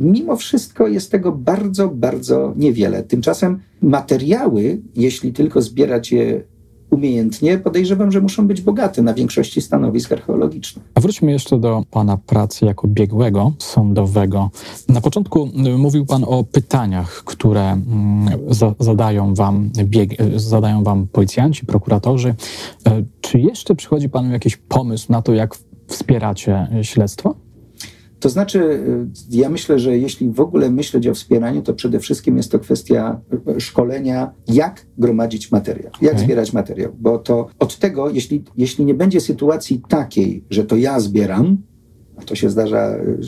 mimo 0.00 0.36
wszystko 0.36 0.88
jest 0.88 1.10
tego 1.10 1.32
bardzo, 1.32 1.88
bardzo 1.88 2.52
niewiele. 2.56 3.02
Tymczasem 3.02 3.60
materiały, 3.82 4.82
jeśli 4.96 5.32
tylko 5.32 5.62
zbierać 5.62 6.12
je 6.12 6.42
umiejętnie, 6.90 7.58
podejrzewam, 7.58 8.12
że 8.12 8.20
muszą 8.20 8.46
być 8.46 8.60
bogate 8.60 9.02
na 9.02 9.14
większości 9.14 9.62
stanowisk 9.62 10.12
archeologicznych. 10.12 10.84
A 10.94 11.00
wróćmy 11.00 11.32
jeszcze 11.32 11.58
do 11.58 11.82
Pana 11.90 12.16
pracy 12.16 12.66
jako 12.66 12.88
biegłego 12.88 13.52
sądowego. 13.58 14.50
Na 14.88 15.00
początku 15.00 15.48
y, 15.66 15.78
mówił 15.78 16.06
Pan 16.06 16.24
o 16.28 16.44
pytaniach, 16.44 17.22
które 17.24 17.72
mm, 17.72 18.28
za, 18.50 18.74
zadają, 18.78 19.34
wam 19.34 19.70
bieg, 19.84 20.20
y, 20.20 20.40
zadają 20.40 20.84
Wam 20.84 21.06
policjanci, 21.06 21.66
prokuratorzy. 21.66 22.28
Y, 22.28 22.34
czy 23.20 23.40
jeszcze 23.40 23.74
przychodzi 23.74 24.08
Panu 24.08 24.32
jakiś 24.32 24.56
pomysł 24.56 25.12
na 25.12 25.22
to, 25.22 25.34
jak 25.34 25.54
wspieracie 25.86 26.68
śledztwo? 26.82 27.34
To 28.24 28.28
znaczy, 28.28 28.58
y, 28.58 29.06
ja 29.30 29.48
myślę, 29.48 29.78
że 29.78 29.98
jeśli 29.98 30.30
w 30.30 30.40
ogóle 30.40 30.70
myśleć 30.70 31.08
o 31.08 31.14
wspieraniu, 31.14 31.62
to 31.62 31.74
przede 31.74 32.00
wszystkim 32.00 32.36
jest 32.36 32.52
to 32.52 32.58
kwestia 32.58 33.20
y, 33.56 33.60
szkolenia, 33.60 34.32
jak 34.48 34.86
gromadzić 34.98 35.52
materiał, 35.52 35.92
jak 36.02 36.12
okay. 36.12 36.24
zbierać 36.24 36.52
materiał. 36.52 36.92
Bo 36.98 37.18
to 37.18 37.46
od 37.58 37.78
tego, 37.78 38.10
jeśli, 38.10 38.44
jeśli 38.56 38.84
nie 38.84 38.94
będzie 38.94 39.20
sytuacji 39.20 39.82
takiej, 39.88 40.44
że 40.50 40.64
to 40.64 40.76
ja 40.76 41.00
zbieram, 41.00 41.58
a 42.16 42.22
to 42.22 42.34
się 42.34 42.50
zdarza, 42.50 42.96
y, 42.96 43.18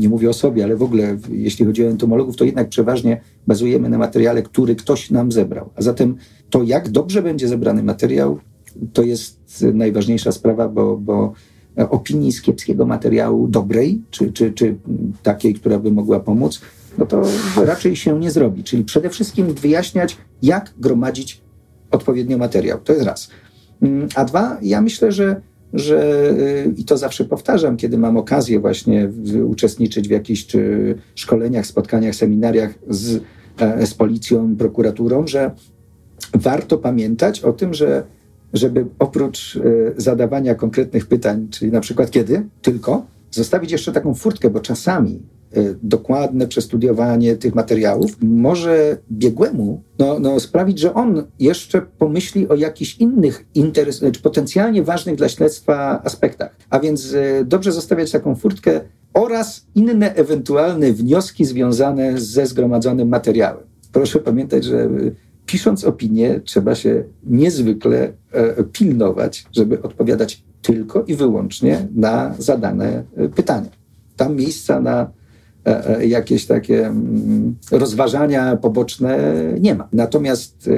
nie 0.00 0.08
mówię 0.08 0.30
o 0.30 0.32
sobie, 0.32 0.64
ale 0.64 0.76
w 0.76 0.82
ogóle 0.82 1.18
jeśli 1.30 1.66
chodzi 1.66 1.84
o 1.84 1.88
entomologów, 1.88 2.36
to 2.36 2.44
jednak 2.44 2.68
przeważnie 2.68 3.20
bazujemy 3.46 3.88
na 3.88 3.98
materiale, 3.98 4.42
który 4.42 4.76
ktoś 4.76 5.10
nam 5.10 5.32
zebrał. 5.32 5.70
A 5.76 5.82
zatem 5.82 6.16
to, 6.50 6.62
jak 6.62 6.88
dobrze 6.88 7.22
będzie 7.22 7.48
zebrany 7.48 7.82
materiał, 7.82 8.38
to 8.92 9.02
jest 9.02 9.64
najważniejsza 9.74 10.32
sprawa, 10.32 10.68
bo, 10.68 10.96
bo 10.96 11.32
opinii 11.76 12.32
z 12.32 12.42
kiepskiego 12.42 12.86
materiału 12.86 13.48
dobrej, 13.48 14.02
czy, 14.10 14.32
czy, 14.32 14.52
czy 14.52 14.76
takiej, 15.22 15.54
która 15.54 15.78
by 15.78 15.92
mogła 15.92 16.20
pomóc, 16.20 16.60
no 16.98 17.06
to 17.06 17.22
raczej 17.64 17.96
się 17.96 18.18
nie 18.18 18.30
zrobi. 18.30 18.64
Czyli 18.64 18.84
przede 18.84 19.10
wszystkim 19.10 19.54
wyjaśniać, 19.54 20.16
jak 20.42 20.74
gromadzić 20.78 21.40
odpowiednio 21.90 22.38
materiał. 22.38 22.78
To 22.84 22.92
jest 22.92 23.04
raz. 23.04 23.30
Mm, 23.82 24.08
a 24.14 24.24
dwa, 24.24 24.58
ja 24.62 24.80
myślę, 24.80 25.12
że, 25.12 25.40
że 25.72 26.30
y, 26.66 26.74
i 26.76 26.84
to 26.84 26.96
zawsze 26.96 27.24
powtarzam, 27.24 27.76
kiedy 27.76 27.98
mam 27.98 28.16
okazję 28.16 28.60
właśnie 28.60 29.10
uczestniczyć 29.44 30.08
w 30.08 30.10
jakichś 30.10 30.46
czy 30.46 30.94
szkoleniach, 31.14 31.66
spotkaniach, 31.66 32.14
seminariach 32.14 32.74
z, 32.88 33.22
e, 33.58 33.86
z 33.86 33.94
policją, 33.94 34.56
prokuraturą, 34.56 35.26
że 35.26 35.50
warto 36.34 36.78
pamiętać 36.78 37.40
o 37.40 37.52
tym, 37.52 37.74
że 37.74 38.04
żeby 38.52 38.86
oprócz 38.98 39.56
e, 39.56 39.60
zadawania 39.96 40.54
konkretnych 40.54 41.06
pytań, 41.06 41.48
czyli 41.50 41.72
na 41.72 41.80
przykład 41.80 42.10
kiedy, 42.10 42.42
tylko 42.62 43.06
zostawić 43.30 43.72
jeszcze 43.72 43.92
taką 43.92 44.14
furtkę, 44.14 44.50
bo 44.50 44.60
czasami 44.60 45.22
e, 45.52 45.74
dokładne 45.82 46.46
przestudiowanie 46.46 47.36
tych 47.36 47.54
materiałów 47.54 48.16
może 48.20 48.96
biegłemu 49.12 49.82
no, 49.98 50.18
no, 50.18 50.40
sprawić, 50.40 50.78
że 50.78 50.94
on 50.94 51.22
jeszcze 51.38 51.82
pomyśli 51.98 52.48
o 52.48 52.54
jakichś 52.54 52.96
innych 52.96 53.44
interes, 53.54 54.04
czy 54.12 54.22
potencjalnie 54.22 54.82
ważnych 54.82 55.16
dla 55.16 55.28
śledztwa 55.28 56.02
aspektach. 56.04 56.56
A 56.70 56.80
więc 56.80 57.14
e, 57.14 57.44
dobrze 57.44 57.72
zostawiać 57.72 58.10
taką 58.10 58.34
furtkę 58.34 58.80
oraz 59.14 59.66
inne 59.74 60.14
ewentualne 60.14 60.92
wnioski 60.92 61.44
związane 61.44 62.18
ze 62.20 62.46
zgromadzonym 62.46 63.08
materiałem. 63.08 63.64
Proszę 63.92 64.18
pamiętać, 64.18 64.64
że 64.64 64.88
pisząc 65.52 65.84
opinię, 65.84 66.40
trzeba 66.44 66.74
się 66.74 67.04
niezwykle 67.24 68.12
e, 68.32 68.64
pilnować, 68.64 69.46
żeby 69.52 69.82
odpowiadać 69.82 70.44
tylko 70.62 71.04
i 71.04 71.14
wyłącznie 71.14 71.88
na 71.94 72.34
zadane 72.38 73.04
e, 73.16 73.28
pytania. 73.28 73.70
Tam 74.16 74.36
miejsca 74.36 74.80
na 74.80 75.10
e, 75.64 76.06
jakieś 76.06 76.46
takie 76.46 76.86
mm, 76.86 77.56
rozważania 77.70 78.56
poboczne 78.56 79.18
nie 79.60 79.74
ma. 79.74 79.88
Natomiast 79.92 80.70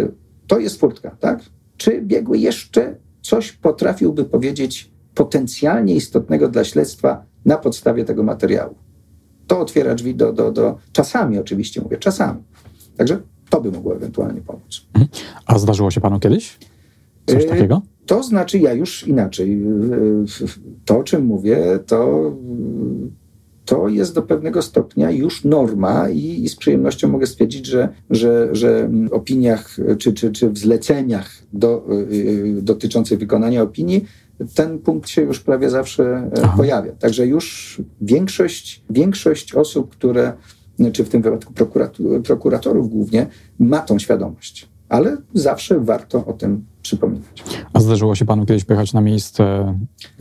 to 0.46 0.58
jest 0.58 0.80
furtka, 0.80 1.16
tak? 1.20 1.40
Czy 1.76 2.02
biegły 2.02 2.38
jeszcze 2.38 2.96
coś 3.22 3.52
potrafiłby 3.52 4.24
powiedzieć 4.24 4.90
potencjalnie 5.14 5.94
istotnego 5.94 6.48
dla 6.48 6.64
śledztwa 6.64 7.24
na 7.44 7.56
podstawie 7.56 8.04
tego 8.04 8.22
materiału? 8.22 8.74
To 9.46 9.60
otwiera 9.60 9.94
drzwi 9.94 10.14
do, 10.14 10.32
do, 10.32 10.52
do 10.52 10.78
czasami 10.92 11.38
oczywiście 11.38 11.80
mówię, 11.80 11.96
czasami. 11.96 12.42
Także 12.96 13.20
to 13.54 13.60
by 13.60 13.72
mogło 13.72 13.96
ewentualnie 13.96 14.40
pomóc. 14.40 14.86
Mhm. 14.94 15.08
A 15.46 15.58
zdarzyło 15.58 15.90
się 15.90 16.00
panu 16.00 16.20
kiedyś 16.20 16.58
coś 17.26 17.44
y, 17.44 17.46
takiego? 17.46 17.82
To 18.06 18.22
znaczy, 18.22 18.58
ja 18.58 18.72
już 18.72 19.06
inaczej. 19.06 19.62
To, 20.84 20.98
o 20.98 21.02
czym 21.02 21.24
mówię, 21.24 21.78
to, 21.86 22.32
to 23.64 23.88
jest 23.88 24.14
do 24.14 24.22
pewnego 24.22 24.62
stopnia 24.62 25.10
już 25.10 25.44
norma 25.44 26.08
i, 26.08 26.44
i 26.44 26.48
z 26.48 26.56
przyjemnością 26.56 27.08
mogę 27.08 27.26
stwierdzić, 27.26 27.66
że, 27.66 27.88
że, 28.10 28.48
że 28.52 28.90
opiniach 29.10 29.76
czy, 29.98 30.12
czy, 30.12 30.32
czy 30.32 30.50
w 30.50 30.58
zleceniach 30.58 31.30
do, 31.52 31.86
y, 32.12 32.62
dotyczących 32.62 33.18
wykonania 33.18 33.62
opinii 33.62 34.04
ten 34.54 34.78
punkt 34.78 35.08
się 35.08 35.22
już 35.22 35.40
prawie 35.40 35.70
zawsze 35.70 36.04
e, 36.04 36.30
Aha. 36.42 36.54
pojawia. 36.56 36.92
Także 36.92 37.26
już 37.26 37.80
większość, 38.00 38.84
większość 38.90 39.54
osób, 39.54 39.90
które 39.90 40.32
czy 40.92 41.04
w 41.04 41.08
tym 41.08 41.22
wypadku 41.22 41.52
prokuratorów 42.24 42.90
głównie, 42.90 43.26
ma 43.58 43.78
tą 43.78 43.98
świadomość. 43.98 44.68
Ale 44.88 45.16
zawsze 45.34 45.80
warto 45.80 46.26
o 46.26 46.32
tym 46.32 46.64
przypominać. 46.82 47.44
A 47.72 47.80
zdarzyło 47.80 48.14
się 48.14 48.24
panu 48.24 48.46
kiedyś 48.46 48.64
pojechać 48.64 48.92
na 48.92 49.00
miejsce 49.00 49.74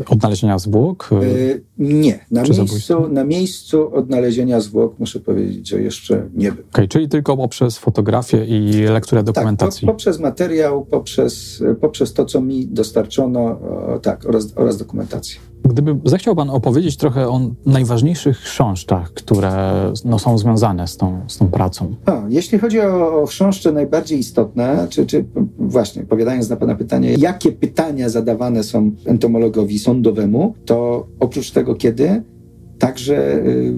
odnalezienia 0.08 0.60
zwłok? 0.60 1.10
Yy, 1.22 1.64
nie. 1.78 2.26
Na 2.32 2.44
miejscu, 2.44 3.10
na 3.10 3.24
miejscu 3.24 3.96
odnalezienia 3.96 4.60
zwłok 4.62 5.00
muszę 5.00 5.20
powiedzieć, 5.20 5.70
że 5.70 5.82
jeszcze 5.82 6.30
nie 6.34 6.52
był. 6.52 6.64
Okay, 6.72 6.88
czyli 6.88 7.10
tylko 7.10 7.38
poprzez 7.38 7.78
fotografię 7.78 8.46
i 8.46 8.72
lekturę 8.84 9.24
dokumentacji? 9.24 9.82
Tak, 9.82 9.88
po, 9.88 9.92
poprzez 9.92 10.20
materiał, 10.20 10.86
poprzez, 10.86 11.64
poprzez 11.82 12.14
to, 12.14 12.26
co 12.26 12.42
mi 12.42 12.68
dostarczono, 12.68 13.60
tak, 14.02 14.26
oraz, 14.26 14.54
oraz 14.56 14.78
dokumentację. 14.78 15.40
Gdyby 15.64 16.00
zechciał 16.06 16.36
Pan 16.36 16.50
opowiedzieć 16.50 16.98
trochę 16.98 17.30
o 17.30 17.42
najważniejszych 17.66 18.38
chrząszczach, 18.38 19.14
które 19.14 19.74
no, 20.06 20.20
są 20.20 20.38
związane 20.38 20.88
z 20.88 20.98
tą, 20.98 21.22
z 21.28 21.38
tą 21.38 21.48
pracą. 21.48 21.96
A, 22.06 22.22
jeśli 22.30 22.60
chodzi 22.60 22.82
o, 22.82 23.22
o 23.22 23.26
chrząszcze 23.26 23.72
najbardziej 23.72 24.20
istotne, 24.20 24.88
czy, 24.90 25.06
czy 25.06 25.26
właśnie 25.58 26.02
odpowiadając 26.02 26.50
na 26.50 26.56
Pana 26.56 26.76
pytanie, 26.76 27.14
jakie 27.14 27.52
pytania 27.52 28.10
zadawane 28.10 28.64
są 28.64 28.92
entomologowi 29.06 29.80
sądowemu, 29.80 30.54
to 30.66 31.08
oprócz 31.20 31.52
tego 31.52 31.76
kiedy, 31.76 32.24
także 32.80 33.36
y, 33.36 33.74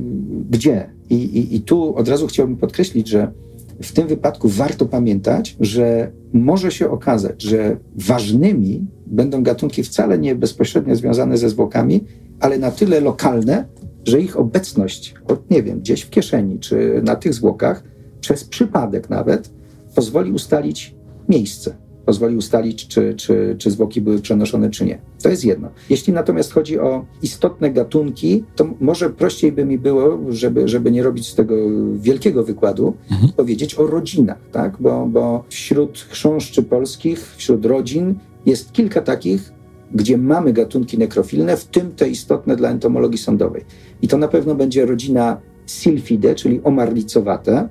gdzie. 0.50 0.90
I, 1.10 1.16
i, 1.16 1.56
I 1.56 1.62
tu 1.62 1.96
od 1.96 2.08
razu 2.08 2.28
chciałbym 2.28 2.58
podkreślić, 2.58 3.08
że 3.08 3.32
w 3.82 3.92
tym 3.92 4.08
wypadku 4.08 4.50
warto 4.50 4.86
pamiętać, 4.86 5.58
że 5.60 6.12
może 6.34 6.72
się 6.72 6.90
okazać, 6.90 7.44
że 7.44 7.78
ważnymi 7.96 8.88
będą 9.08 9.44
gatunki 9.44 9.84
wcale 9.84 10.18
nie 10.18 10.36
bezpośrednio 10.36 10.96
związane 10.96 11.38
ze 11.38 11.50
zwłokami, 11.50 12.04
ale 12.40 12.60
na 12.60 12.72
tyle 12.72 13.02
lokalne, 13.02 13.66
że 14.06 14.20
ich 14.20 14.40
obecność, 14.40 15.16
nie 15.50 15.64
wiem, 15.64 15.80
gdzieś 15.80 16.02
w 16.02 16.10
kieszeni 16.10 16.60
czy 16.60 17.02
na 17.04 17.16
tych 17.16 17.34
zwłokach, 17.34 17.84
przez 18.22 18.44
przypadek 18.44 19.10
nawet, 19.10 19.52
pozwoli 19.96 20.32
ustalić 20.32 20.96
miejsce 21.30 21.85
pozwoli 22.06 22.36
ustalić, 22.36 22.88
czy, 22.88 23.14
czy, 23.18 23.56
czy 23.58 23.72
zwłoki 23.72 24.02
były 24.02 24.20
przenoszone, 24.20 24.70
czy 24.70 24.86
nie. 24.86 24.98
To 25.24 25.30
jest 25.30 25.46
jedno. 25.46 25.70
Jeśli 25.90 26.14
natomiast 26.14 26.54
chodzi 26.54 26.80
o 26.80 27.06
istotne 27.22 27.72
gatunki, 27.72 28.44
to 28.56 28.70
może 28.80 29.10
prościej 29.10 29.52
by 29.52 29.66
mi 29.66 29.78
było, 29.78 30.20
żeby, 30.30 30.68
żeby 30.68 30.92
nie 30.92 31.04
robić 31.04 31.28
z 31.28 31.36
tego 31.36 31.56
wielkiego 31.96 32.44
wykładu, 32.44 32.94
mhm. 33.12 33.32
powiedzieć 33.32 33.76
o 33.76 33.88
rodzinach, 33.88 34.40
tak? 34.52 34.78
Bo, 34.80 35.08
bo 35.08 35.44
wśród 35.50 36.00
chrząszczy 36.10 36.64
polskich, 36.64 37.36
wśród 37.36 37.66
rodzin 37.66 38.16
jest 38.46 38.72
kilka 38.72 39.02
takich, 39.02 39.54
gdzie 39.94 40.18
mamy 40.18 40.54
gatunki 40.54 40.98
nekrofilne, 40.98 41.58
w 41.58 41.66
tym 41.66 41.92
te 41.92 42.10
istotne 42.10 42.56
dla 42.56 42.70
entomologii 42.70 43.18
sądowej. 43.18 43.66
I 44.02 44.08
to 44.08 44.18
na 44.18 44.28
pewno 44.28 44.56
będzie 44.56 44.86
rodzina 44.86 45.38
Sylphide, 45.66 46.36
czyli 46.36 46.62
omarlicowate, 46.64 47.70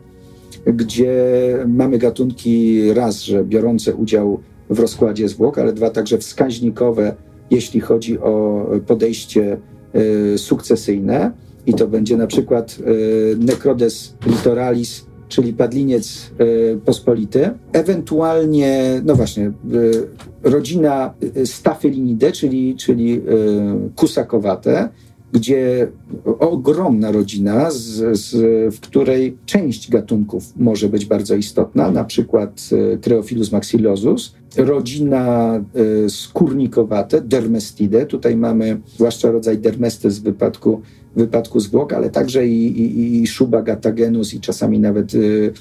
gdzie 0.67 1.15
mamy 1.67 1.99
gatunki 1.99 2.83
raz, 2.93 3.23
że 3.23 3.45
biorące 3.45 3.95
udział 3.95 4.41
w 4.71 4.81
rozkładzie 4.81 5.29
zwłok, 5.29 5.59
ale 5.59 5.73
dwa 5.73 5.91
także 5.91 6.19
wskaźnikowe, 6.19 7.15
jeśli 7.51 7.81
chodzi 7.81 8.19
o 8.19 8.67
podejście 8.87 9.57
sukcesyjne. 10.37 11.33
I 11.67 11.75
to 11.75 11.89
będzie 11.89 12.17
na 12.17 12.27
przykład 12.27 12.79
Necrodes 13.39 14.15
litoralis 14.27 15.07
czyli 15.29 15.53
padliniec 15.53 16.31
y, 16.41 16.81
pospolity, 16.85 17.51
ewentualnie, 17.73 19.03
no 19.05 19.15
właśnie, 19.15 19.53
rodzina 20.43 21.15
Staphylinide, 21.45 22.33
czyli, 22.33 22.77
czyli 22.77 23.23
kusakowate, 23.97 24.89
gdzie 25.35 25.89
ogromna 26.39 27.13
rodzina, 27.13 27.71
z, 27.71 28.19
z, 28.19 28.35
w 28.75 28.81
której 28.81 29.37
część 29.47 29.91
gatunków 29.91 30.53
może 30.57 30.89
być 30.89 31.07
bardzo 31.07 31.35
istotna, 31.35 31.91
na 31.91 32.05
przykład 32.05 32.71
Creophilus 33.03 33.53
maxillosus, 33.53 34.35
rodzina 34.57 35.61
skórnikowate, 36.09 37.21
Dermestide, 37.21 38.07
tutaj 38.07 38.37
mamy 38.37 38.81
zwłaszcza 38.87 39.31
rodzaj 39.31 39.59
Dermestes 39.59 40.19
w 40.19 40.23
wypadku 40.23 40.81
wypadku 41.17 41.61
zwłok, 41.61 41.93
ale 41.93 42.11
także 42.11 42.47
i, 42.47 42.81
i, 42.81 43.23
i 43.23 43.27
szuba 43.27 43.63
gatagenus 43.63 44.35
i 44.35 44.41
czasami 44.41 44.79
nawet 44.79 45.15
y, 45.15 45.53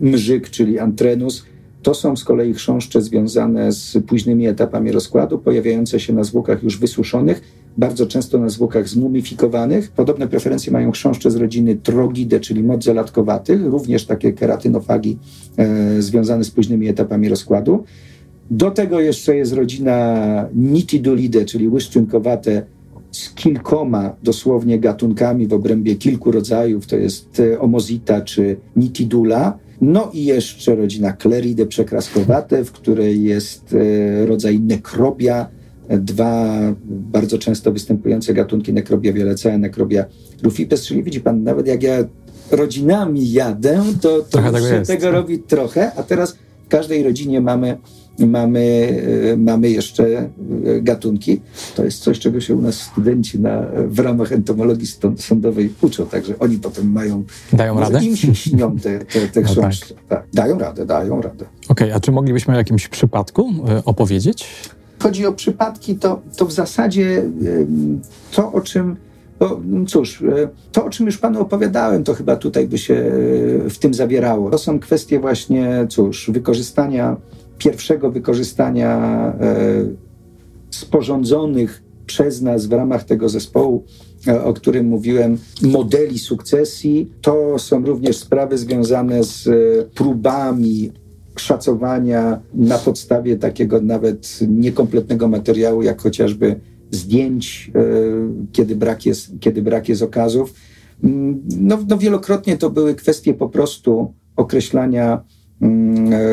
mrzyk, 0.00 0.50
czyli 0.50 0.78
antrenus. 0.78 1.44
To 1.82 1.94
są 1.94 2.16
z 2.16 2.24
kolei 2.24 2.54
chrząszcze 2.54 3.02
związane 3.02 3.72
z 3.72 3.98
późnymi 4.06 4.46
etapami 4.46 4.92
rozkładu, 4.92 5.38
pojawiające 5.38 6.00
się 6.00 6.12
na 6.12 6.24
zwłokach 6.24 6.62
już 6.62 6.78
wysuszonych, 6.78 7.42
bardzo 7.78 8.06
często 8.06 8.38
na 8.38 8.48
zwłokach 8.48 8.88
zmumifikowanych. 8.88 9.90
Podobne 9.90 10.28
preferencje 10.28 10.72
mają 10.72 10.92
chrząszcze 10.92 11.30
z 11.30 11.36
rodziny 11.36 11.76
Trogide, 11.76 12.40
czyli 12.40 12.62
modzellatkowatych, 12.62 13.64
również 13.64 14.06
takie 14.06 14.32
keratynofagi 14.32 15.18
e, 15.56 16.02
związane 16.02 16.44
z 16.44 16.50
późnymi 16.50 16.88
etapami 16.88 17.28
rozkładu. 17.28 17.84
Do 18.50 18.70
tego 18.70 19.00
jeszcze 19.00 19.36
jest 19.36 19.52
rodzina 19.52 20.48
Nitidulide, 20.54 21.44
czyli 21.44 21.68
łyszczynkowate 21.68 22.62
z 23.10 23.34
kilkoma 23.34 24.16
dosłownie 24.22 24.78
gatunkami 24.78 25.46
w 25.46 25.52
obrębie 25.52 25.96
kilku 25.96 26.30
rodzajów, 26.30 26.86
to 26.86 26.96
jest 26.96 27.40
e, 27.40 27.60
omozita 27.60 28.20
czy 28.20 28.56
nitidula. 28.76 29.58
No 29.82 30.10
i 30.12 30.24
jeszcze 30.24 30.74
rodzina 30.74 31.12
Cleridae 31.12 31.66
przekraskowate, 31.66 32.64
w 32.64 32.72
której 32.72 33.24
jest 33.24 33.74
e, 33.74 34.26
rodzaj 34.26 34.60
nekrobia, 34.60 35.48
dwa 35.88 36.58
bardzo 36.86 37.38
często 37.38 37.72
występujące 37.72 38.34
gatunki 38.34 38.72
nekrobia 38.72 39.12
violecea, 39.12 39.58
nekrobia 39.58 40.04
rufipes, 40.42 40.86
czyli 40.86 41.02
widzi 41.02 41.20
pan, 41.20 41.42
nawet 41.42 41.66
jak 41.66 41.82
ja 41.82 42.04
rodzinami 42.50 43.32
jadę, 43.32 43.82
to, 44.00 44.22
to 44.22 44.38
tego, 44.38 44.58
tego 44.86 45.10
robi 45.10 45.38
trochę, 45.38 45.92
a 45.94 46.02
teraz 46.02 46.36
w 46.64 46.68
każdej 46.68 47.02
rodzinie 47.02 47.40
mamy 47.40 47.78
mamy, 48.18 48.88
e, 49.32 49.36
mamy 49.36 49.70
jeszcze 49.70 50.04
e, 50.06 50.30
gatunki. 50.80 51.40
To 51.76 51.84
jest 51.84 52.02
coś, 52.02 52.18
czego 52.18 52.40
się 52.40 52.54
u 52.54 52.60
nas 52.60 52.74
studenci 52.74 53.40
na, 53.40 53.62
w 53.86 53.98
ramach 53.98 54.32
entomologii 54.32 54.86
sądowej 55.16 55.72
uczą, 55.82 56.06
także 56.06 56.38
oni 56.38 56.58
potem 56.58 56.92
mają... 56.92 57.24
Dają 57.52 57.80
radę? 57.80 58.04
Im 58.04 58.16
się 58.16 58.34
śnią 58.34 58.76
te, 58.78 58.98
te, 58.98 59.28
te 59.28 59.40
no 59.56 59.62
tak. 59.62 59.72
tak. 60.08 60.24
Dają 60.32 60.58
radę, 60.58 60.86
dają 60.86 61.22
radę. 61.22 61.44
Okej, 61.68 61.86
okay, 61.86 61.94
a 61.94 62.00
czy 62.00 62.12
moglibyśmy 62.12 62.54
o 62.54 62.56
jakimś 62.56 62.88
przypadku 62.88 63.52
e, 63.68 63.84
opowiedzieć? 63.84 64.46
Chodzi 64.98 65.26
o 65.26 65.32
przypadki, 65.32 65.96
to, 65.96 66.20
to 66.36 66.46
w 66.46 66.52
zasadzie 66.52 67.24
to, 68.32 68.52
o 68.52 68.60
czym 68.60 68.96
bo 69.40 69.60
no 69.64 69.86
cóż, 69.86 70.22
to 70.72 70.84
o 70.84 70.90
czym 70.90 71.06
już 71.06 71.18
panu 71.18 71.40
opowiadałem, 71.40 72.04
to 72.04 72.14
chyba 72.14 72.36
tutaj 72.36 72.68
by 72.68 72.78
się 72.78 73.12
w 73.70 73.78
tym 73.80 73.94
zawierało. 73.94 74.50
To 74.50 74.58
są 74.58 74.80
kwestie 74.80 75.20
właśnie, 75.20 75.86
cóż, 75.88 76.30
wykorzystania 76.30 77.16
pierwszego 77.64 78.10
wykorzystania 78.10 78.98
e, 79.40 79.84
sporządzonych 80.70 81.82
przez 82.06 82.42
nas 82.42 82.66
w 82.66 82.72
ramach 82.72 83.04
tego 83.04 83.28
zespołu, 83.28 83.84
e, 84.28 84.44
o 84.44 84.52
którym 84.52 84.86
mówiłem, 84.86 85.38
modeli 85.62 86.18
sukcesji. 86.18 87.12
To 87.20 87.58
są 87.58 87.84
również 87.84 88.16
sprawy 88.16 88.58
związane 88.58 89.24
z 89.24 89.46
e, 89.46 89.50
próbami 89.94 90.92
szacowania 91.36 92.40
na 92.54 92.78
podstawie 92.78 93.36
takiego 93.36 93.80
nawet 93.80 94.38
niekompletnego 94.48 95.28
materiału, 95.28 95.82
jak 95.82 96.02
chociażby 96.02 96.60
zdjęć, 96.90 97.70
kiedy 98.52 98.76
brak 98.76 99.06
jest, 99.06 99.30
kiedy 99.40 99.62
brak 99.62 99.88
jest 99.88 100.02
okazów. 100.02 100.54
Mm, 101.04 101.42
no, 101.60 101.78
no 101.88 101.98
wielokrotnie 101.98 102.56
to 102.56 102.70
były 102.70 102.94
kwestie 102.94 103.34
po 103.34 103.48
prostu 103.48 104.14
określania 104.36 105.24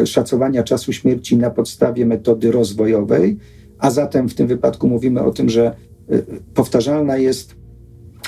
szacowania 0.06 0.63
czasu 0.63 0.94
śmierci 0.94 1.38
na 1.38 1.50
podstawie 1.50 2.06
metody 2.06 2.52
rozwojowej, 2.52 3.38
a 3.78 3.92
zatem 3.92 4.30
w 4.30 4.34
tym 4.34 4.48
wypadku 4.48 4.88
mówimy 4.88 5.24
o 5.24 5.32
tym, 5.32 5.50
że 5.50 5.76
e, 6.10 6.22
powtarzalna 6.54 7.18
jest, 7.18 7.56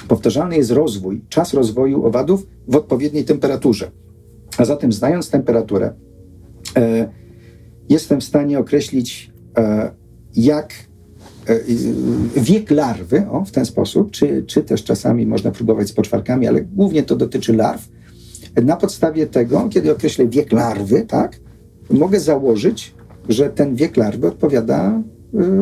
powtarzalny 0.08 0.58
jest 0.58 0.72
rozwój, 0.72 1.22
czas 1.30 1.54
rozwoju 1.54 2.06
owadów 2.06 2.48
w 2.68 2.76
odpowiedniej 2.76 3.26
temperaturze. 3.26 3.92
A 4.58 4.66
zatem 4.66 4.94
znając 4.94 5.30
temperaturę, 5.30 5.94
e, 6.78 7.10
jestem 7.90 8.22
w 8.22 8.24
stanie 8.24 8.60
określić, 8.60 9.32
jak 10.36 10.74
wiek 12.36 12.72
larwy, 12.72 13.30
o, 13.30 13.46
w 13.46 13.52
ten 13.52 13.66
sposób, 13.66 14.12
czy, 14.12 14.44
czy 14.48 14.64
też 14.64 14.84
czasami 14.84 15.26
można 15.26 15.52
próbować 15.52 15.88
z 15.88 15.94
poczwarkami, 15.94 16.48
ale 16.48 16.62
głównie 16.62 17.04
to 17.04 17.16
dotyczy 17.16 17.54
larw, 17.54 17.90
na 18.56 18.76
podstawie 18.76 19.28
tego, 19.28 19.70
kiedy 19.70 19.92
określę 19.92 20.28
wiek 20.28 20.52
larwy, 20.52 21.02
tak, 21.02 21.40
mogę 21.90 22.20
założyć, 22.20 22.94
że 23.30 23.50
ten 23.50 23.76
wiek 23.76 23.98
larwy 23.98 24.28
odpowiada 24.28 25.02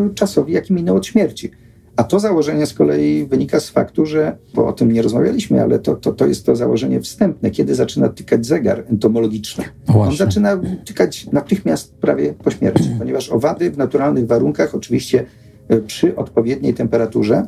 y, 0.09 0.13
czasowi, 0.15 0.53
jaki 0.53 0.73
minął 0.73 0.95
od 0.95 1.05
śmierci. 1.05 1.51
A 1.95 2.03
to 2.03 2.19
założenie 2.19 2.65
z 2.65 2.73
kolei 2.73 3.25
wynika 3.25 3.59
z 3.59 3.69
faktu, 3.69 4.05
że, 4.05 4.37
bo 4.53 4.67
o 4.67 4.73
tym 4.73 4.91
nie 4.91 5.01
rozmawialiśmy, 5.01 5.61
ale 5.61 5.79
to, 5.79 5.95
to, 5.95 6.13
to 6.13 6.27
jest 6.27 6.45
to 6.45 6.55
założenie 6.55 7.01
wstępne, 7.01 7.51
kiedy 7.51 7.75
zaczyna 7.75 8.09
tykać 8.09 8.45
zegar 8.45 8.83
entomologiczny. 8.89 9.63
No 9.87 10.01
On 10.01 10.15
zaczyna 10.15 10.61
tykać 10.85 11.27
natychmiast 11.31 11.95
prawie 11.95 12.33
po 12.33 12.51
śmierci, 12.51 12.89
ponieważ 12.99 13.29
owady 13.29 13.71
w 13.71 13.77
naturalnych 13.77 14.27
warunkach, 14.27 14.75
oczywiście 14.75 15.25
y, 15.71 15.81
przy 15.81 16.15
odpowiedniej 16.15 16.73
temperaturze, 16.73 17.45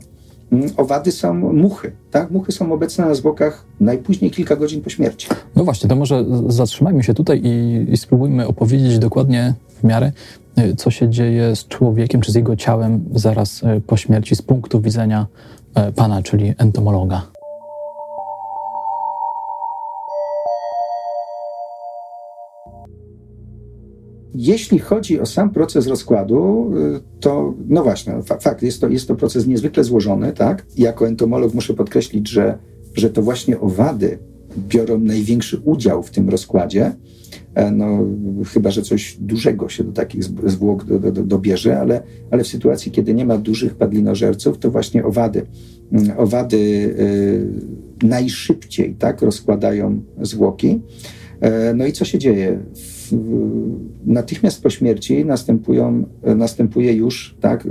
owady 0.78 1.12
są 1.12 1.34
muchy. 1.34 1.92
Tak? 2.12 2.32
Muchy 2.32 2.52
są 2.52 2.74
obecne 2.74 3.06
na 3.06 3.16
zwłokach 3.16 3.66
najpóźniej 3.80 4.32
kilka 4.32 4.56
godzin 4.56 4.82
po 4.82 4.90
śmierci. 4.90 5.28
No 5.56 5.64
właśnie, 5.64 5.90
to 5.90 5.96
może 5.96 6.26
zatrzymajmy 6.48 7.04
się 7.04 7.14
tutaj 7.14 7.42
i, 7.44 7.86
i 7.92 7.98
spróbujmy 7.98 8.48
opowiedzieć 8.48 9.00
dokładnie 9.00 9.54
w 9.80 9.84
miarę, 9.84 10.12
y, 10.60 10.76
co 10.76 10.92
się 10.92 11.10
dzieje 11.10 11.56
z 11.56 11.68
człowiekiem 11.68 12.22
czy 12.22 12.32
z 12.32 12.36
jego 12.36 12.56
ciałem 12.56 13.06
zaraz 13.16 13.64
y, 13.64 13.82
po 13.88 13.98
śmierci 13.98 14.36
z 14.36 14.42
punktu 14.42 14.82
widzenia 14.82 15.28
y, 15.90 15.94
pana, 15.94 16.24
czyli 16.24 16.54
entomologa. 16.58 17.31
Jeśli 24.36 24.80
chodzi 24.80 25.20
o 25.20 25.26
sam 25.26 25.50
proces 25.50 25.88
rozkładu, 25.88 26.72
y, 26.98 27.20
to 27.20 27.54
no 27.68 27.84
właśnie, 27.84 28.14
fakt, 28.40 28.64
jest 28.64 28.82
to, 28.82 28.90
jest 28.90 29.08
to 29.08 29.16
proces 29.16 29.48
niezwykle 29.48 29.84
złożony, 29.84 30.34
tak? 30.34 30.66
Jako 30.78 31.08
entomolog 31.08 31.54
muszę 31.54 31.74
podkreślić, 31.74 32.30
że, 32.30 32.58
że 32.96 33.10
to 33.10 33.22
właśnie 33.22 33.60
owady 33.60 34.20
biorą 34.58 35.00
największy 35.00 35.62
udział 35.64 36.04
w 36.04 36.12
tym 36.12 36.30
rozkładzie. 36.30 36.92
E, 37.56 37.72
no, 37.72 38.00
chyba, 38.54 38.72
że 38.72 38.82
coś 38.82 39.18
dużego 39.20 39.70
się 39.70 39.84
do 39.84 39.92
takich 39.92 40.24
zwłok 40.24 40.86
do, 40.86 41.00
do, 41.00 41.12
do, 41.12 41.24
dobierze, 41.24 41.80
ale, 41.80 42.04
ale 42.32 42.44
w 42.44 42.48
sytuacji, 42.48 42.92
kiedy 42.92 43.14
nie 43.14 43.26
ma 43.26 43.38
dużych 43.38 43.76
padlinożerców, 43.76 44.58
to 44.58 44.72
właśnie 44.72 45.06
owady, 45.06 45.46
mm, 45.92 46.20
owady 46.20 46.58
y, 46.58 48.08
najszybciej 48.08 48.96
tak, 48.96 49.22
rozkładają 49.22 50.02
zwłoki. 50.22 50.82
E, 51.42 51.74
no 51.74 51.86
i 51.86 51.94
co 51.94 52.06
się 52.06 52.20
dzieje? 52.20 52.60
Natychmiast 54.06 54.64
po 54.64 54.70
śmierci 54.70 55.26
następują, 55.26 56.06
następuje 56.24 56.94
już, 56.94 57.36
tak, 57.40 57.68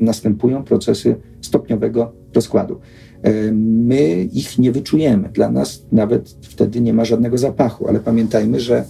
następują 0.00 0.64
procesy 0.64 1.16
stopniowego 1.40 2.12
rozkładu. 2.34 2.80
E, 3.22 3.52
my 3.52 4.28
ich 4.32 4.58
nie 4.58 4.72
wyczujemy. 4.72 5.28
Dla 5.28 5.50
nas 5.50 5.86
nawet 5.92 6.36
wtedy 6.42 6.80
nie 6.80 6.92
ma 6.92 7.04
żadnego 7.04 7.38
zapachu, 7.38 7.88
ale 7.88 8.00
pamiętajmy, 8.00 8.60
że 8.60 8.84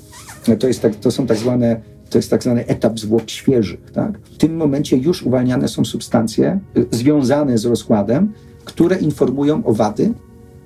to, 0.59 0.69
jest 0.69 0.83
tak, 0.83 0.97
to 0.97 1.11
są 1.11 1.27
tak 1.27 1.37
zwane 1.37 1.81
to 2.11 2.19
jest 2.19 2.31
tak 2.31 2.43
zwany 2.43 2.67
etap 2.67 2.99
zwłok 2.99 3.31
świeżych. 3.31 3.91
Tak? 3.91 4.19
W 4.19 4.37
tym 4.37 4.57
momencie 4.57 4.97
już 4.97 5.23
uwalniane 5.23 5.69
są 5.69 5.85
substancje 5.85 6.61
y, 6.77 6.87
związane 6.91 7.59
z 7.59 7.65
rozkładem, 7.65 8.33
które 8.65 8.97
informują 8.97 9.65
o 9.65 9.73
wady, 9.73 10.13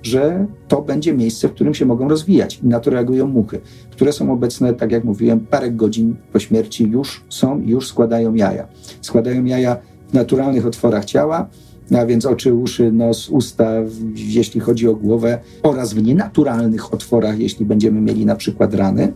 że 0.03 0.45
to 0.67 0.81
będzie 0.81 1.13
miejsce, 1.13 1.47
w 1.47 1.53
którym 1.53 1.73
się 1.73 1.85
mogą 1.85 2.09
rozwijać. 2.09 2.59
I 2.63 2.67
na 2.67 2.79
to 2.79 2.91
reagują 2.91 3.27
muchy, 3.27 3.61
które 3.91 4.13
są 4.13 4.33
obecne, 4.33 4.73
tak 4.73 4.91
jak 4.91 5.03
mówiłem, 5.03 5.39
parę 5.39 5.71
godzin 5.71 6.15
po 6.33 6.39
śmierci 6.39 6.89
już 6.89 7.23
są 7.29 7.61
już 7.65 7.87
składają 7.87 8.33
jaja. 8.33 8.67
Składają 9.01 9.45
jaja 9.45 9.77
w 10.09 10.13
naturalnych 10.13 10.65
otworach 10.65 11.05
ciała, 11.05 11.49
a 11.97 12.05
więc 12.05 12.25
oczy, 12.25 12.53
uszy, 12.53 12.91
nos, 12.91 13.29
usta, 13.29 13.71
jeśli 14.15 14.59
chodzi 14.59 14.87
o 14.87 14.95
głowę, 14.95 15.39
oraz 15.63 15.93
w 15.93 16.03
nienaturalnych 16.03 16.93
otworach, 16.93 17.39
jeśli 17.39 17.65
będziemy 17.65 18.01
mieli 18.01 18.25
na 18.25 18.35
przykład 18.35 18.73
rany. 18.73 19.13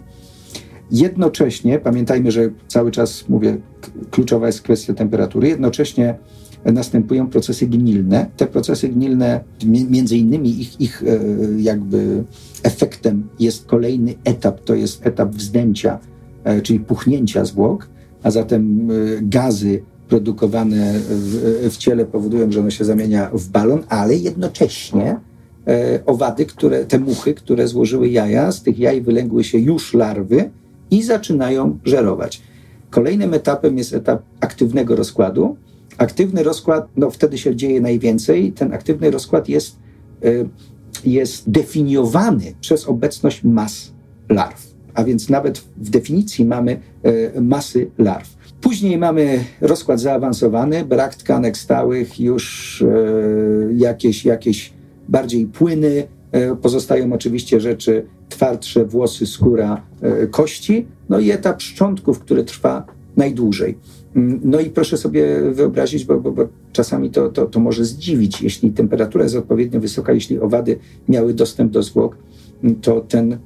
Jednocześnie, 0.92 1.80
pamiętajmy, 1.80 2.32
że 2.32 2.50
cały 2.68 2.92
czas 2.92 3.30
mówię, 3.30 3.58
kluczowa 4.12 4.48
jest 4.48 4.62
kwestia 4.62 4.94
temperatury, 4.94 5.48
jednocześnie 5.48 6.16
następują 6.72 7.28
procesy 7.28 7.68
gnilne. 7.68 8.26
Te 8.38 8.48
procesy 8.48 8.90
gnilne, 8.90 9.40
między 9.66 10.18
innymi 10.18 10.62
ich, 10.62 10.82
ich 10.82 11.04
e, 11.04 11.20
jakby 11.62 12.24
efektem 12.64 13.28
jest 13.40 13.66
kolejny 13.66 14.14
etap, 14.24 14.64
to 14.64 14.76
jest 14.76 15.08
etap 15.08 15.30
wzdęcia, 15.30 16.00
e, 16.44 16.62
czyli 16.62 16.80
puchnięcia 16.80 17.46
zwłok, 17.46 17.88
a 18.24 18.32
zatem 18.32 18.92
e, 18.92 18.94
gazy 19.22 19.82
produkowane 20.10 20.94
w, 21.00 21.70
w 21.72 21.78
ciele 21.78 22.06
powodują, 22.06 22.52
że 22.52 22.60
ono 22.60 22.70
się 22.70 22.86
zamienia 22.86 23.30
w 23.34 23.50
balon, 23.50 23.84
ale 23.90 24.16
jednocześnie 24.16 25.20
owady, 26.06 26.46
które, 26.46 26.86
te 26.86 27.00
muchy, 27.00 27.34
które 27.34 27.68
złożyły 27.68 28.10
jaja, 28.10 28.52
z 28.52 28.64
tych 28.64 28.80
jaj 28.80 29.02
wylęgły 29.02 29.44
się 29.44 29.58
już 29.58 29.94
larwy 29.94 30.50
i 30.92 31.04
zaczynają 31.04 31.80
żerować. 31.86 32.42
Kolejnym 32.90 33.34
etapem 33.34 33.78
jest 33.78 33.94
etap 33.94 34.22
aktywnego 34.40 34.96
rozkładu, 34.96 35.58
Aktywny 35.98 36.44
rozkład, 36.44 36.88
no 36.98 37.12
wtedy 37.12 37.38
się 37.38 37.56
dzieje 37.56 37.82
najwięcej. 37.82 38.52
Ten 38.52 38.74
aktywny 38.74 39.12
rozkład 39.12 39.50
jest, 39.50 39.80
y, 40.26 40.50
jest 41.06 41.50
definiowany 41.50 42.54
przez 42.62 42.86
obecność 42.88 43.44
mas 43.44 43.94
larw. 44.30 44.76
A 44.94 45.04
więc 45.04 45.30
nawet 45.30 45.58
w 45.58 45.90
definicji 45.90 46.46
mamy 46.46 46.80
y, 47.36 47.42
masy 47.42 47.92
larw. 47.98 48.36
Później 48.62 48.98
mamy 48.98 49.44
rozkład 49.62 50.00
zaawansowany, 50.00 50.86
brak 50.86 51.16
tkanek 51.16 51.58
stałych, 51.58 52.20
już 52.20 52.82
y, 52.82 53.74
jakieś, 53.74 54.26
jakieś 54.26 54.74
bardziej 55.10 55.46
płyny. 55.46 56.08
Pozostają 56.62 57.14
oczywiście 57.14 57.60
rzeczy 57.60 58.06
twardsze, 58.30 58.86
włosy, 58.86 59.28
skóra, 59.28 59.82
kości. 60.32 60.88
No 61.10 61.20
i 61.20 61.32
etap 61.32 61.62
szczątków, 61.62 62.20
który 62.20 62.44
trwa 62.44 62.86
najdłużej. 63.18 63.78
Mm, 64.16 64.40
no 64.44 64.60
i 64.60 64.70
proszę 64.70 64.98
sobie 64.98 65.42
wyobrazić, 65.52 66.06
bo, 66.06 66.20
bo, 66.20 66.32
bo 66.32 66.48
czasami 66.72 67.10
to, 67.10 67.30
to, 67.30 67.46
to 67.46 67.60
może 67.60 67.86
zdziwić, 67.86 68.42
jeśli 68.42 68.72
temperatura 68.72 69.24
jest 69.24 69.36
odpowiednio 69.36 69.80
wysoka, 69.80 70.14
jeśli 70.14 70.40
owady 70.40 70.80
miały 71.10 71.34
dostęp 71.34 71.72
do 71.72 71.84
zwłok, 71.84 72.18
mm, 72.64 72.76
to 72.76 73.02
ten 73.02 73.38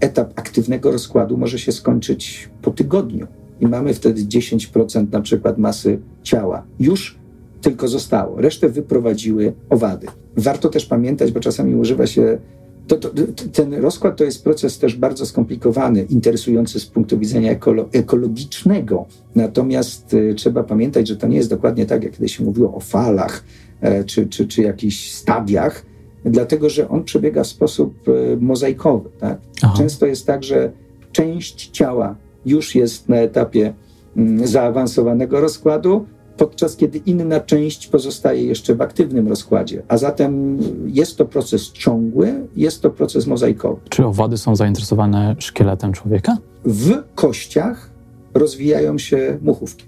etap 0.00 0.32
aktywnego 0.38 0.92
rozkładu 0.92 1.36
może 1.36 1.58
się 1.58 1.72
skończyć 1.72 2.50
po 2.62 2.70
tygodniu. 2.70 3.26
I 3.60 3.66
mamy 3.66 3.94
wtedy 3.94 4.24
10% 4.24 5.12
na 5.12 5.20
przykład 5.20 5.58
masy 5.58 5.98
ciała. 6.22 6.62
Już 6.80 7.18
tylko 7.60 7.88
zostało. 7.88 8.40
Resztę 8.40 8.68
wyprowadziły 8.68 9.52
owady. 9.70 10.06
Warto 10.36 10.68
też 10.68 10.86
pamiętać, 10.86 11.32
bo 11.32 11.40
czasami 11.40 11.74
używa 11.74 12.06
się 12.06 12.38
to, 12.86 12.96
to, 12.96 13.08
ten 13.52 13.74
rozkład 13.74 14.16
to 14.16 14.24
jest 14.24 14.44
proces 14.44 14.78
też 14.78 14.96
bardzo 14.96 15.26
skomplikowany, 15.26 16.06
interesujący 16.10 16.80
z 16.80 16.86
punktu 16.86 17.18
widzenia 17.18 17.50
ekolo 17.50 17.88
ekologicznego. 17.92 19.06
Natomiast 19.34 20.14
y, 20.14 20.34
trzeba 20.34 20.64
pamiętać, 20.64 21.08
że 21.08 21.16
to 21.16 21.26
nie 21.26 21.36
jest 21.36 21.50
dokładnie 21.50 21.86
tak, 21.86 22.04
jak 22.04 22.12
kiedyś 22.12 22.36
się 22.36 22.44
mówiło 22.44 22.74
o 22.74 22.80
falach 22.80 23.44
e, 23.80 24.04
czy, 24.04 24.26
czy, 24.26 24.46
czy 24.46 24.62
jakichś 24.62 25.12
stadiach, 25.12 25.86
dlatego 26.24 26.70
że 26.70 26.88
on 26.88 27.04
przebiega 27.04 27.44
w 27.44 27.46
sposób 27.46 27.94
e, 28.08 28.36
mozaikowy. 28.36 29.10
Tak? 29.18 29.38
Często 29.76 30.06
jest 30.06 30.26
tak, 30.26 30.44
że 30.44 30.72
część 31.12 31.70
ciała 31.70 32.16
już 32.46 32.74
jest 32.74 33.08
na 33.08 33.16
etapie 33.16 33.74
mm, 34.16 34.46
zaawansowanego 34.46 35.40
rozkładu, 35.40 36.06
podczas 36.42 36.76
kiedy 36.76 36.98
inna 36.98 37.40
część 37.40 37.86
pozostaje 37.86 38.46
jeszcze 38.46 38.74
w 38.74 38.80
aktywnym 38.80 39.28
rozkładzie. 39.28 39.82
A 39.88 39.96
zatem 39.96 40.58
jest 40.86 41.16
to 41.16 41.24
proces 41.24 41.72
ciągły, 41.72 42.46
jest 42.56 42.82
to 42.82 42.90
proces 42.90 43.26
mozaikowy. 43.26 43.80
Czy 43.88 44.06
owady 44.06 44.38
są 44.38 44.56
zainteresowane 44.56 45.36
szkieletem 45.38 45.92
człowieka? 45.92 46.38
W 46.64 47.02
kościach 47.14 47.90
rozwijają 48.34 48.98
się 48.98 49.38
muchówki. 49.42 49.84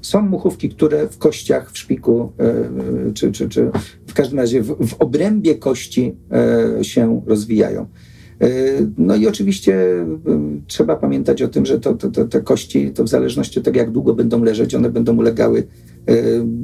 Są 0.00 0.22
muchówki, 0.22 0.68
które 0.68 1.08
w 1.08 1.18
kościach, 1.18 1.70
w 1.70 1.78
szpiku, 1.78 2.32
e, 2.38 3.12
czy, 3.12 3.32
czy, 3.32 3.48
czy 3.48 3.70
w 4.06 4.14
każdym 4.14 4.38
razie 4.38 4.62
w, 4.62 4.88
w 4.88 4.94
obrębie 4.94 5.54
kości 5.54 6.16
e, 6.78 6.84
się 6.84 7.22
rozwijają. 7.26 7.86
E, 8.40 8.48
no 8.98 9.16
i 9.16 9.26
oczywiście 9.26 9.74
e, 9.74 10.06
trzeba 10.66 10.96
pamiętać 10.96 11.42
o 11.42 11.48
tym, 11.48 11.66
że 11.66 11.80
to, 11.80 11.94
to, 11.94 12.10
to, 12.10 12.24
te 12.24 12.40
kości, 12.40 12.90
to 12.90 13.04
w 13.04 13.08
zależności 13.08 13.58
od 13.58 13.64
tego, 13.64 13.78
jak 13.78 13.90
długo 13.90 14.14
będą 14.14 14.44
leżeć, 14.44 14.74
one 14.74 14.90
będą 14.90 15.16
ulegały 15.16 15.66
e, 16.06 16.14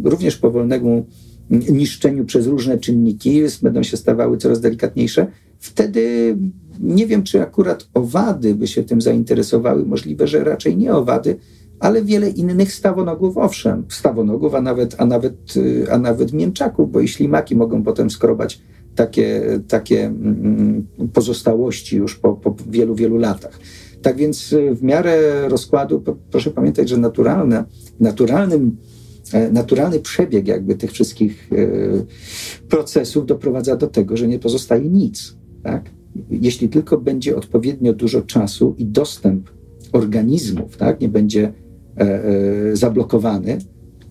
również 0.04 0.36
powolnemu 0.36 1.06
niszczeniu 1.50 2.24
przez 2.24 2.46
różne 2.46 2.78
czynniki, 2.78 3.42
będą 3.62 3.82
się 3.82 3.96
stawały 3.96 4.38
coraz 4.38 4.60
delikatniejsze. 4.60 5.26
Wtedy 5.58 6.36
nie 6.80 7.06
wiem, 7.06 7.22
czy 7.22 7.42
akurat 7.42 7.88
owady 7.94 8.54
by 8.54 8.66
się 8.66 8.82
tym 8.82 9.00
zainteresowały. 9.00 9.86
Możliwe, 9.86 10.26
że 10.26 10.44
raczej 10.44 10.76
nie 10.76 10.92
owady, 10.92 11.36
ale 11.80 12.02
wiele 12.02 12.30
innych 12.30 12.72
stawonogów, 12.72 13.38
owszem, 13.38 13.84
stawonogów, 13.88 14.54
a 14.54 14.60
nawet, 14.60 14.94
a 14.98 15.06
nawet, 15.06 15.54
a 15.90 15.98
nawet 15.98 16.32
mięczaków, 16.32 16.92
bo 16.92 17.00
i 17.00 17.08
ślimaki 17.08 17.56
mogą 17.56 17.82
potem 17.82 18.10
skrobać 18.10 18.60
takie, 18.94 19.42
takie 19.68 20.06
mm, 20.06 20.86
pozostałości 21.12 21.96
już 21.96 22.16
po, 22.16 22.34
po 22.34 22.56
wielu, 22.70 22.94
wielu 22.94 23.16
latach. 23.16 23.58
Tak 24.02 24.16
więc 24.16 24.52
y, 24.52 24.74
w 24.74 24.82
miarę 24.82 25.48
rozkładu 25.48 26.04
proszę 26.30 26.50
pamiętać, 26.50 26.88
że 26.88 26.96
naturalne, 26.96 27.64
naturalnym, 28.00 28.76
e, 29.32 29.50
naturalny 29.50 30.00
przebieg 30.00 30.48
jakby 30.48 30.74
tych 30.74 30.92
wszystkich 30.92 31.50
e, 31.52 31.56
procesów 32.68 33.26
doprowadza 33.26 33.76
do 33.76 33.86
tego, 33.86 34.16
że 34.16 34.28
nie 34.28 34.38
pozostaje 34.38 34.88
nic. 34.88 35.36
Tak? 35.62 35.90
Jeśli 36.30 36.68
tylko 36.68 36.98
będzie 36.98 37.36
odpowiednio 37.36 37.92
dużo 37.92 38.22
czasu 38.22 38.74
i 38.78 38.86
dostęp 38.86 39.50
organizmów 39.92 40.76
tak, 40.76 41.00
nie 41.00 41.08
będzie 41.08 41.52
e, 41.96 42.76
zablokowany, 42.76 43.58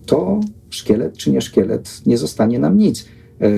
to 0.06 0.40
szkielet 0.70 1.16
czy 1.16 1.30
nie 1.30 1.40
szkielet 1.40 2.02
nie 2.06 2.18
zostanie 2.18 2.58
nam 2.58 2.78
nic. 2.78 3.06
E, 3.40 3.50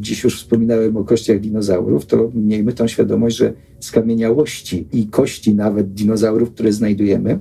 dziś 0.00 0.24
już 0.24 0.38
wspominałem 0.38 0.96
o 0.96 1.04
kościach 1.04 1.40
dinozaurów, 1.40 2.06
to 2.06 2.30
miejmy 2.34 2.72
tą 2.72 2.88
świadomość, 2.88 3.36
że 3.36 3.52
skamieniałości 3.80 4.88
i 4.92 5.06
kości 5.06 5.54
nawet 5.54 5.94
dinozaurów, 5.94 6.50
które 6.50 6.72
znajdujemy, 6.72 7.38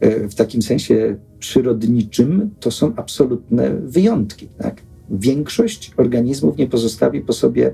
e, 0.00 0.28
w 0.28 0.34
takim 0.34 0.62
sensie 0.62 1.16
przyrodniczym, 1.38 2.50
to 2.60 2.70
są 2.70 2.92
absolutne 2.96 3.70
wyjątki. 3.70 4.48
Tak? 4.58 4.82
Większość 5.10 5.92
organizmów 5.96 6.56
nie 6.56 6.66
pozostawi 6.66 7.20
po 7.20 7.32
sobie 7.32 7.72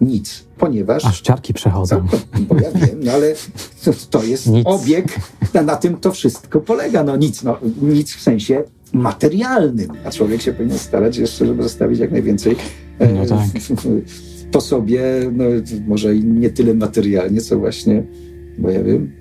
nic, 0.00 0.44
ponieważ... 0.58 1.04
Aż 1.04 1.20
ciarki 1.20 1.54
przechodzą. 1.54 2.06
No, 2.32 2.40
bo 2.48 2.54
ja 2.54 2.70
wiem, 2.70 3.00
no 3.04 3.12
ale 3.12 3.34
to, 3.84 3.90
to 4.10 4.24
jest 4.24 4.46
nic. 4.46 4.66
obieg, 4.66 5.20
na, 5.54 5.62
na, 5.62 5.76
tym 5.76 5.96
to 5.96 6.12
wszystko 6.12 6.60
polega. 6.60 7.04
No 7.04 7.16
nic, 7.16 7.42
no, 7.42 7.58
nic 7.82 8.14
w 8.14 8.20
sensie 8.20 8.64
materialnym, 8.94 9.88
a 10.04 10.10
człowiek 10.10 10.42
się 10.42 10.52
powinien 10.52 10.78
starać 10.78 11.16
jeszcze, 11.16 11.46
żeby 11.46 11.62
zostawić 11.62 11.98
jak 11.98 12.10
najwięcej 12.10 12.56
e, 12.98 13.12
no 13.12 13.26
tak. 13.26 13.38
po 14.52 14.60
sobie, 14.60 15.02
no 15.32 15.44
może 15.86 16.16
nie 16.16 16.50
tyle 16.50 16.74
materialnie, 16.74 17.40
co 17.40 17.58
właśnie, 17.58 18.02
bo 18.58 18.70
ja 18.70 18.82
wiem, 18.82 19.12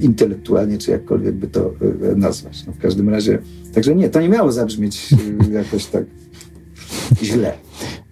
intelektualnie, 0.00 0.78
czy 0.78 0.90
jakkolwiek 0.90 1.34
by 1.34 1.46
to 1.46 1.74
e, 2.12 2.16
nazwać. 2.16 2.66
No 2.66 2.72
w 2.72 2.78
każdym 2.78 3.08
razie, 3.08 3.38
także 3.74 3.94
nie, 3.94 4.08
to 4.08 4.20
nie 4.20 4.28
miało 4.28 4.52
zabrzmieć 4.52 5.14
e, 5.48 5.52
jakoś 5.52 5.86
tak 5.86 6.04
źle. 7.22 7.52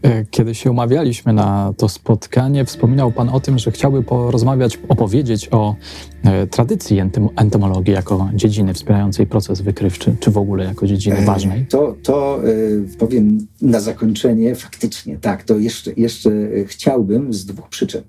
E, 0.02 0.24
kiedy 0.24 0.54
się 0.54 0.70
umawialiśmy 0.70 1.32
na 1.32 1.74
to 1.76 1.88
spotkanie, 1.88 2.64
wspominał 2.64 3.12
Pan 3.12 3.28
o 3.28 3.40
tym, 3.40 3.58
że 3.58 3.70
chciałby 3.70 4.02
porozmawiać, 4.02 4.78
opowiedzieć 4.88 5.48
o 5.50 5.74
e, 6.24 6.46
tradycji 6.46 6.98
entomologii 7.36 7.94
jako 7.94 8.28
dziedziny 8.34 8.74
wspierającej 8.74 9.26
proces 9.26 9.60
wykrywczy, 9.60 10.16
czy 10.20 10.30
w 10.30 10.38
ogóle 10.38 10.64
jako 10.64 10.86
dziedziny 10.86 11.16
e, 11.16 11.24
ważnej. 11.24 11.66
To, 11.66 11.96
to 12.02 12.40
powiem 12.98 13.46
na 13.62 13.80
zakończenie, 13.80 14.54
faktycznie 14.54 15.18
tak, 15.18 15.42
to 15.42 15.58
jeszcze, 15.58 15.92
jeszcze 15.96 16.30
chciałbym 16.66 17.32
z 17.32 17.46
dwóch 17.46 17.68
przyczyn. 17.68 18.02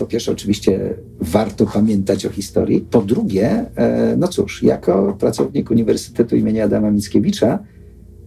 Po 0.00 0.06
pierwsze, 0.06 0.32
oczywiście 0.32 0.94
warto 1.20 1.66
pamiętać 1.66 2.26
o 2.26 2.30
historii. 2.30 2.80
Po 2.80 3.02
drugie, 3.02 3.64
e, 3.76 4.16
no 4.16 4.28
cóż, 4.28 4.62
jako 4.62 5.16
pracownik 5.18 5.70
Uniwersytetu 5.70 6.36
imienia 6.36 6.64
Adama 6.64 6.90
Mickiewicza, 6.90 7.58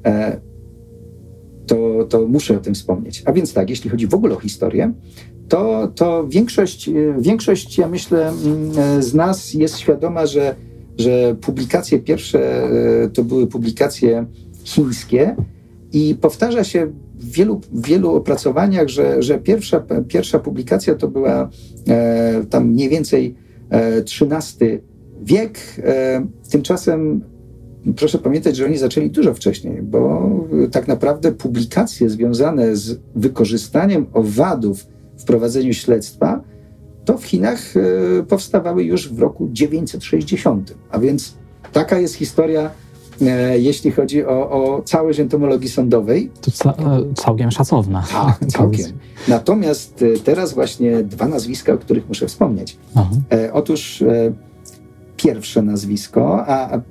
e, 0.05 0.41
to, 1.67 2.05
to 2.09 2.27
muszę 2.27 2.57
o 2.57 2.59
tym 2.59 2.73
wspomnieć. 2.73 3.23
A 3.25 3.33
więc 3.33 3.53
tak, 3.53 3.69
jeśli 3.69 3.89
chodzi 3.89 4.07
w 4.07 4.13
ogóle 4.13 4.35
o 4.35 4.39
historię, 4.39 4.93
to, 5.47 5.91
to 5.95 6.27
większość, 6.27 6.89
e, 6.89 6.93
większość, 7.19 7.77
ja 7.77 7.87
myślę, 7.87 8.29
mm, 8.29 9.03
z 9.03 9.13
nas 9.13 9.53
jest 9.53 9.77
świadoma, 9.77 10.25
że, 10.25 10.55
że 10.97 11.35
publikacje 11.41 11.99
pierwsze 11.99 12.69
to 13.13 13.23
były 13.23 13.47
publikacje 13.47 14.25
chińskie 14.63 15.35
i 15.93 16.15
powtarza 16.21 16.63
się 16.63 16.91
w 17.23 17.31
wielu, 17.31 17.61
wielu 17.73 18.15
opracowaniach, 18.15 18.87
że, 18.87 19.21
że 19.21 19.39
pierwsza, 19.39 19.83
pierwsza 20.07 20.39
publikacja 20.39 20.95
to 20.95 21.07
była 21.07 21.49
e, 21.87 22.43
tam 22.49 22.67
mniej 22.67 22.89
więcej 22.89 23.35
e, 23.71 23.97
XIII 23.97 24.79
wiek. 25.21 25.59
E, 25.83 26.25
tymczasem 26.51 27.21
proszę 27.95 28.17
pamiętać, 28.17 28.55
że 28.55 28.65
oni 28.65 28.77
zaczęli 28.77 29.09
dużo 29.09 29.33
wcześniej, 29.33 29.81
bo 29.81 30.31
tak 30.71 30.87
naprawdę 30.87 31.31
publikacje 31.31 32.09
związane 32.09 32.75
z 32.75 32.99
wykorzystaniem 33.15 34.05
owadów 34.13 34.87
w 35.17 35.23
prowadzeniu 35.23 35.73
śledztwa, 35.73 36.43
to 37.05 37.17
w 37.17 37.25
Chinach 37.25 37.77
e, 37.77 38.23
powstawały 38.23 38.83
już 38.83 39.13
w 39.13 39.19
roku 39.19 39.49
960. 39.51 40.75
A 40.91 40.99
więc 40.99 41.37
taka 41.73 41.99
jest 41.99 42.15
historia 42.15 42.69
E, 42.69 42.82
jeśli 43.57 43.91
chodzi 43.91 44.25
o, 44.25 44.51
o 44.51 44.81
całość 44.81 45.19
entomologii 45.19 45.69
sądowej. 45.69 46.31
To 46.41 46.51
ca 46.51 46.69
e, 46.69 47.13
całkiem 47.15 47.51
szacowna. 47.51 48.03
Tak, 48.11 48.45
całkiem. 48.47 48.85
Natomiast 49.27 50.03
e, 50.15 50.19
teraz 50.19 50.53
właśnie 50.53 51.03
dwa 51.03 51.27
nazwiska, 51.27 51.73
o 51.73 51.77
których 51.77 52.07
muszę 52.07 52.27
wspomnieć. 52.27 52.77
Aha. 52.95 53.09
Otóż 53.53 54.03
pierwsze 55.17 55.61
nazwisko, 55.61 56.47
a 56.47 56.81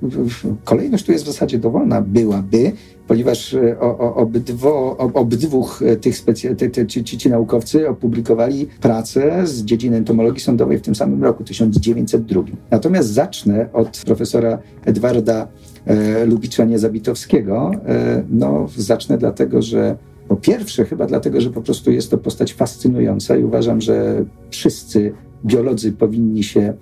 kolejność 0.63 1.05
tu 1.05 1.11
jest 1.11 1.23
w 1.23 1.27
zasadzie 1.27 1.59
dowolna, 1.59 2.01
byłaby, 2.01 2.71
ponieważ 3.07 3.55
o, 3.79 4.15
obydwo, 4.15 4.97
obydwóch 4.97 5.83
tych 6.01 6.17
specy, 6.17 6.55
te, 6.55 6.87
ci, 6.87 7.03
ci 7.03 7.29
naukowcy 7.29 7.89
opublikowali 7.89 8.67
pracę 8.81 9.47
z 9.47 9.63
dziedziny 9.63 9.97
entomologii 9.97 10.41
sądowej 10.41 10.77
w 10.77 10.81
tym 10.81 10.95
samym 10.95 11.23
roku, 11.23 11.43
1902. 11.43 12.43
Natomiast 12.71 13.09
zacznę 13.09 13.69
od 13.73 14.01
profesora 14.05 14.59
Edwarda 14.85 15.47
e, 15.85 16.25
Lubicza 16.25 16.65
Niezabitowskiego. 16.65 17.71
E, 17.85 18.23
no, 18.29 18.67
zacznę 18.77 19.17
dlatego, 19.17 19.61
że 19.61 19.97
po 20.27 20.35
pierwsze, 20.35 20.85
chyba 20.85 21.05
dlatego, 21.05 21.41
że 21.41 21.49
po 21.49 21.61
prostu 21.61 21.91
jest 21.91 22.11
to 22.11 22.17
postać 22.17 22.53
fascynująca 22.53 23.37
i 23.37 23.43
uważam, 23.43 23.81
że 23.81 24.25
wszyscy 24.49 25.13
biolodzy 25.45 25.91
powinni 25.91 26.43
się 26.43 26.73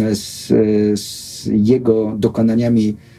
e, 0.00 0.14
z, 0.14 0.46
z 1.00 1.46
jego 1.46 2.16
dokonaniami 2.18 2.88
e, 2.88 3.09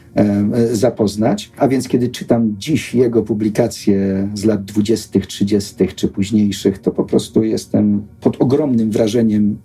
zapoznać. 0.72 1.52
A 1.56 1.68
więc 1.68 1.88
kiedy 1.88 2.08
czytam 2.08 2.54
dziś 2.58 2.94
jego 2.94 3.22
publikacje 3.22 4.28
z 4.34 4.44
lat 4.44 4.64
20., 4.64 5.20
30. 5.20 5.74
czy 5.96 6.08
późniejszych, 6.08 6.78
to 6.78 6.90
po 6.90 7.04
prostu 7.04 7.42
jestem 7.44 8.02
pod 8.20 8.42
ogromnym 8.42 8.90
wrażeniem 8.90 9.58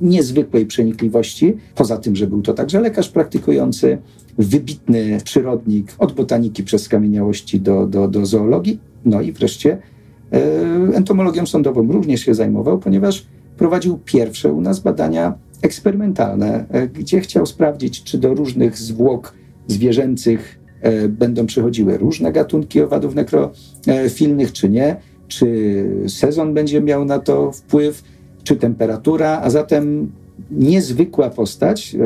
niezwykłej 0.00 0.66
przenikliwości. 0.66 1.56
Poza 1.74 1.96
tym, 1.96 2.16
że 2.16 2.26
był 2.26 2.42
to 2.42 2.54
także 2.54 2.80
lekarz 2.80 3.08
praktykujący, 3.08 3.98
wybitny 4.38 5.18
przyrodnik 5.24 5.94
od 5.98 6.12
botaniki 6.12 6.64
przez 6.64 6.82
skamieniałości 6.82 7.60
do, 7.60 7.86
do, 7.86 8.08
do 8.08 8.26
zoologii. 8.26 8.80
No 9.04 9.20
i 9.20 9.32
wreszcie 9.32 9.78
e, 10.32 10.38
entomologią 10.94 11.46
sądową 11.46 11.92
również 11.92 12.20
się 12.20 12.34
zajmował, 12.34 12.78
ponieważ 12.78 13.26
prowadził 13.56 13.98
pierwsze 14.04 14.52
u 14.52 14.60
nas 14.60 14.80
badania 14.80 15.34
eksperymentalne, 15.62 16.64
e, 16.70 16.88
gdzie 16.88 17.20
chciał 17.20 17.46
sprawdzić, 17.46 18.02
czy 18.02 18.18
do 18.18 18.34
różnych 18.34 18.78
zwłok 18.78 19.34
zwierzęcych 19.66 20.60
e, 20.80 21.08
będą 21.08 21.46
przychodziły 21.46 21.98
różne 21.98 22.32
gatunki 22.32 22.80
owadów 22.80 23.14
nekrofilnych, 23.14 24.52
czy 24.52 24.68
nie, 24.68 24.96
czy 25.28 25.84
sezon 26.08 26.54
będzie 26.54 26.80
miał 26.80 27.04
na 27.04 27.18
to 27.18 27.52
wpływ, 27.52 28.02
czy 28.44 28.56
temperatura, 28.56 29.40
a 29.42 29.50
zatem 29.50 30.12
niezwykła 30.50 31.30
postać, 31.30 31.94
e, 31.94 31.98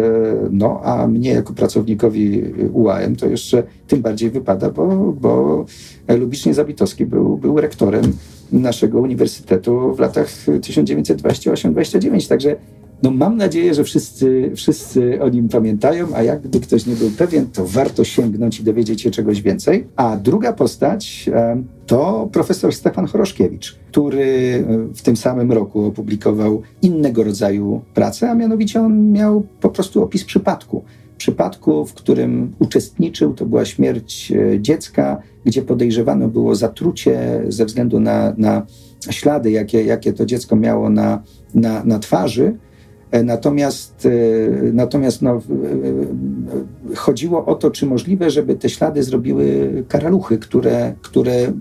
no 0.50 0.80
a 0.84 1.06
mnie 1.06 1.30
jako 1.30 1.52
pracownikowi 1.52 2.42
UAM 2.72 3.16
to 3.16 3.26
jeszcze 3.26 3.62
tym 3.88 4.02
bardziej 4.02 4.30
wypada, 4.30 4.70
bo, 4.70 5.12
bo 5.20 5.64
Lubicz 6.08 6.46
Niezabitowski 6.46 7.06
był, 7.06 7.36
był 7.36 7.60
rektorem 7.60 8.04
naszego 8.52 9.00
uniwersytetu 9.00 9.94
w 9.94 9.98
latach 9.98 10.28
1928-29, 10.46 12.28
także 12.28 12.56
no 13.02 13.10
mam 13.10 13.36
nadzieję, 13.36 13.74
że 13.74 13.84
wszyscy, 13.84 14.52
wszyscy 14.56 15.22
o 15.22 15.28
nim 15.28 15.48
pamiętają, 15.48 16.06
a 16.14 16.22
jakby 16.22 16.60
ktoś 16.60 16.86
nie 16.86 16.94
był 16.94 17.10
pewien, 17.10 17.46
to 17.46 17.66
warto 17.66 18.04
sięgnąć 18.04 18.60
i 18.60 18.64
dowiedzieć 18.64 19.02
się 19.02 19.10
czegoś 19.10 19.42
więcej. 19.42 19.86
A 19.96 20.16
druga 20.16 20.52
postać 20.52 21.30
to 21.86 22.28
profesor 22.32 22.74
Stefan 22.74 23.06
Choroszkiewicz, 23.06 23.78
który 23.88 24.64
w 24.94 25.02
tym 25.02 25.16
samym 25.16 25.52
roku 25.52 25.84
opublikował 25.84 26.62
innego 26.82 27.24
rodzaju 27.24 27.80
pracę, 27.94 28.30
a 28.30 28.34
mianowicie 28.34 28.80
on 28.80 29.12
miał 29.12 29.46
po 29.60 29.70
prostu 29.70 30.02
opis 30.02 30.24
przypadku. 30.24 30.84
Przypadku, 31.18 31.86
w 31.86 31.94
którym 31.94 32.52
uczestniczył, 32.58 33.34
to 33.34 33.46
była 33.46 33.64
śmierć 33.64 34.32
e, 34.32 34.60
dziecka, 34.60 35.22
gdzie 35.44 35.62
podejrzewano 35.62 36.28
było 36.28 36.54
zatrucie 36.54 37.42
ze 37.48 37.64
względu 37.64 38.00
na, 38.00 38.34
na 38.38 38.66
ślady, 39.10 39.50
jakie, 39.50 39.84
jakie 39.84 40.12
to 40.12 40.26
dziecko 40.26 40.56
miało 40.56 40.90
na, 40.90 41.22
na, 41.54 41.84
na 41.84 41.98
twarzy. 41.98 42.56
E, 43.10 43.22
natomiast, 43.22 44.06
e, 44.06 44.10
natomiast 44.72 45.22
no, 45.22 45.42
chodziło 46.96 47.46
o 47.46 47.54
to, 47.54 47.70
czy 47.70 47.86
możliwe, 47.86 48.30
żeby 48.30 48.54
te 48.54 48.68
ślady 48.68 49.02
zrobiły 49.02 49.72
karaluchy, 49.88 50.38
które, 50.38 50.94
które 51.02 51.52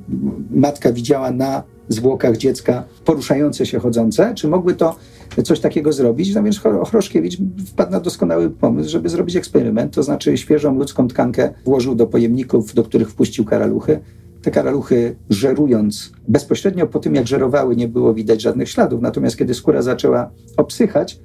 matka 0.51 0.91
widziała 0.91 1.31
na 1.31 1.63
zwłokach 1.89 2.37
dziecka 2.37 2.83
poruszające 3.05 3.65
się, 3.65 3.79
chodzące, 3.79 4.33
czy 4.35 4.47
mogły 4.47 4.73
to 4.73 4.95
coś 5.43 5.59
takiego 5.59 5.93
zrobić. 5.93 6.35
No 6.35 6.43
więc 6.43 6.59
Choroszkiewicz 6.59 7.37
wpadł 7.67 7.91
na 7.91 7.99
doskonały 7.99 8.49
pomysł, 8.49 8.89
żeby 8.89 9.09
zrobić 9.09 9.35
eksperyment, 9.35 9.93
to 9.93 10.03
znaczy 10.03 10.37
świeżą 10.37 10.75
ludzką 10.75 11.07
tkankę 11.07 11.53
włożył 11.65 11.95
do 11.95 12.07
pojemników, 12.07 12.73
do 12.73 12.83
których 12.83 13.09
wpuścił 13.09 13.45
karaluchy. 13.45 13.99
Te 14.41 14.51
karaluchy 14.51 15.15
żerując 15.29 16.11
bezpośrednio 16.27 16.87
po 16.87 16.99
tym, 16.99 17.15
jak 17.15 17.27
żerowały, 17.27 17.75
nie 17.75 17.87
było 17.87 18.13
widać 18.13 18.41
żadnych 18.41 18.69
śladów. 18.69 19.01
Natomiast 19.01 19.37
kiedy 19.37 19.53
skóra 19.53 19.81
zaczęła 19.81 20.29
obsychać, 20.57 21.19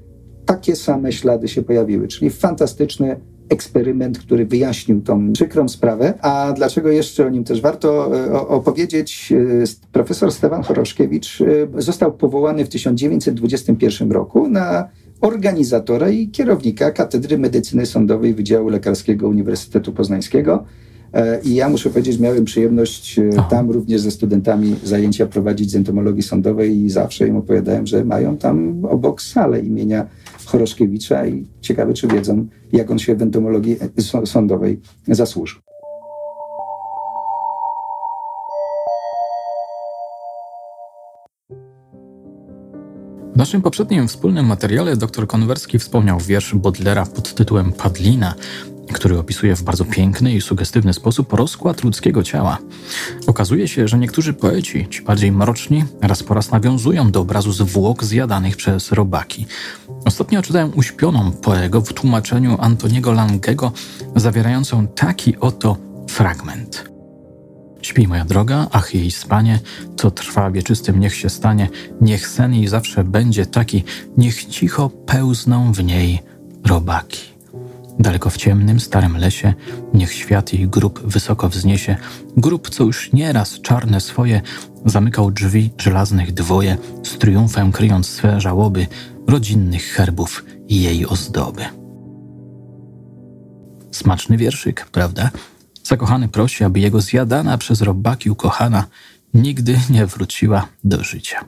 takie 0.51 0.76
same 0.76 1.12
ślady 1.12 1.48
się 1.48 1.62
pojawiły, 1.62 2.09
czyli 2.09 2.30
fantastyczny 2.30 3.20
eksperyment, 3.48 4.18
który 4.18 4.46
wyjaśnił 4.46 5.01
tą 5.01 5.32
przykrą 5.32 5.68
sprawę. 5.68 6.14
A 6.22 6.53
dlaczego 6.57 6.90
jeszcze 6.90 7.26
o 7.26 7.28
nim 7.28 7.44
też 7.44 7.61
warto 7.61 8.18
e, 8.26 8.32
opowiedzieć? 8.32 9.32
E, 9.32 9.86
profesor 9.92 10.32
Stefan 10.32 10.62
Choroszkiewicz 10.62 11.40
e, 11.40 11.82
został 11.82 12.12
powołany 12.12 12.64
w 12.64 12.68
1921 12.68 14.12
roku 14.12 14.48
na 14.48 14.88
organizatora 15.20 16.11
i 16.11 16.28
kierownika 16.28 16.90
Katedry 16.90 17.38
Medycyny 17.38 17.86
Sądowej 17.86 18.34
Wydziału 18.34 18.68
Lekarskiego 18.68 19.28
Uniwersytetu 19.28 19.92
Poznańskiego. 19.92 20.64
I 21.44 21.55
ja 21.55 21.68
muszę 21.68 21.90
powiedzieć, 21.90 22.18
miałem 22.18 22.44
przyjemność 22.44 23.20
tam 23.51 23.70
również 23.70 24.01
ze 24.01 24.11
studentami 24.11 24.76
zajęcia 24.84 25.26
prowadzić 25.26 25.70
z 25.70 25.76
entomologii 25.76 26.22
sądowej 26.22 26.76
i 26.76 26.90
zawsze 26.90 27.28
im 27.28 27.36
opowiadałem, 27.36 27.86
że 27.86 28.05
mają 28.05 28.36
tam 28.36 28.84
obok 28.84 29.22
salę 29.22 29.61
imienia 29.61 30.07
Choroszkiewicza 30.51 31.26
i 31.26 31.46
ciekawe, 31.61 31.94
czy 31.94 32.09
wiedzą, 32.09 32.46
jak 32.72 32.90
on 32.90 32.98
się 32.98 33.14
w 33.14 33.22
entomologii 33.22 33.76
sądowej 34.24 34.80
zasłużył. 35.09 35.61
W 43.34 43.36
naszym 43.36 43.62
poprzednim 43.62 44.09
wspólnym 44.09 44.46
materiale 44.46 44.96
dr 44.96 45.26
Konwerski 45.26 45.78
wspomniał 45.78 46.18
wiersz 46.18 46.55
Bodlera 46.55 47.07
pod 47.07 47.34
tytułem 47.34 47.72
Padlina, 47.72 48.34
który 48.93 49.18
opisuje 49.18 49.57
w 49.57 49.62
bardzo 49.62 49.84
piękny 49.84 50.34
i 50.34 50.41
sugestywny 50.41 50.93
sposób 50.93 51.32
rozkład 51.32 51.84
ludzkiego 51.84 52.22
ciała. 52.22 52.59
Okazuje 53.26 53.68
się, 53.68 53.88
że 53.88 53.99
niektórzy 53.99 54.32
poeci, 54.32 54.86
ci 54.91 55.03
bardziej 55.03 55.32
mroczni, 55.32 55.84
raz 56.03 56.22
po 56.22 56.34
raz 56.34 56.51
nawiązują 56.51 57.11
do 57.11 57.20
obrazu 57.20 57.53
zwłok 57.53 58.05
zjadanych 58.05 58.57
przez 58.57 58.93
robaki. 58.93 59.47
Ostatnio 60.05 60.43
czytałem 60.43 60.72
uśpioną 60.74 61.32
poego 61.32 61.80
w 61.80 61.93
tłumaczeniu 61.93 62.57
Antoniego 62.61 63.12
Langego, 63.12 63.72
zawierającą 64.16 64.86
taki 64.86 65.36
oto 65.36 65.76
fragment. 66.09 66.91
Śpi 67.82 68.09
moja 68.09 68.24
droga, 68.24 68.66
ach 68.72 68.95
jej 68.95 69.11
spanie, 69.11 69.61
co 69.97 70.11
trwa 70.11 70.51
wieczystym 70.51 71.01
niech 71.01 71.14
się 71.14 71.30
stanie, 71.30 71.68
niech 72.01 72.28
sen 72.28 72.55
jej 72.55 72.68
zawsze 72.68 73.05
będzie 73.05 73.47
taki, 73.47 73.84
niech 74.16 74.45
cicho 74.45 74.91
pełzną 75.07 75.72
w 75.72 75.84
niej 75.84 76.22
robaki. 76.66 77.29
Daleko 78.01 78.30
w 78.30 78.36
ciemnym, 78.36 78.80
starym 78.80 79.16
lesie, 79.16 79.55
niech 79.94 80.12
świat 80.12 80.53
jej 80.53 80.68
grób 80.68 81.01
wysoko 81.07 81.48
wzniesie, 81.48 81.96
grób, 82.36 82.70
co 82.70 82.84
już 82.84 83.12
nieraz 83.12 83.61
czarne 83.61 84.01
swoje 84.01 84.42
zamykał 84.84 85.30
drzwi 85.30 85.70
żelaznych 85.78 86.32
dwoje, 86.32 86.76
z 87.03 87.18
triumfem 87.18 87.72
kryjąc 87.72 88.07
swe 88.07 88.40
żałoby 88.40 88.86
rodzinnych 89.26 89.84
herbów 89.84 90.44
i 90.68 90.82
jej 90.82 91.07
ozdoby. 91.07 91.64
Smaczny 93.90 94.36
wierszyk, 94.36 94.86
prawda? 94.92 95.30
Zakochany 95.84 96.28
prosi, 96.28 96.64
aby 96.64 96.80
jego 96.80 97.01
zjadana 97.01 97.59
przez 97.59 97.80
robaki 97.80 98.30
ukochana 98.30 98.84
nigdy 99.34 99.78
nie 99.90 100.07
wróciła 100.07 100.66
do 100.84 101.05
życia. 101.05 101.44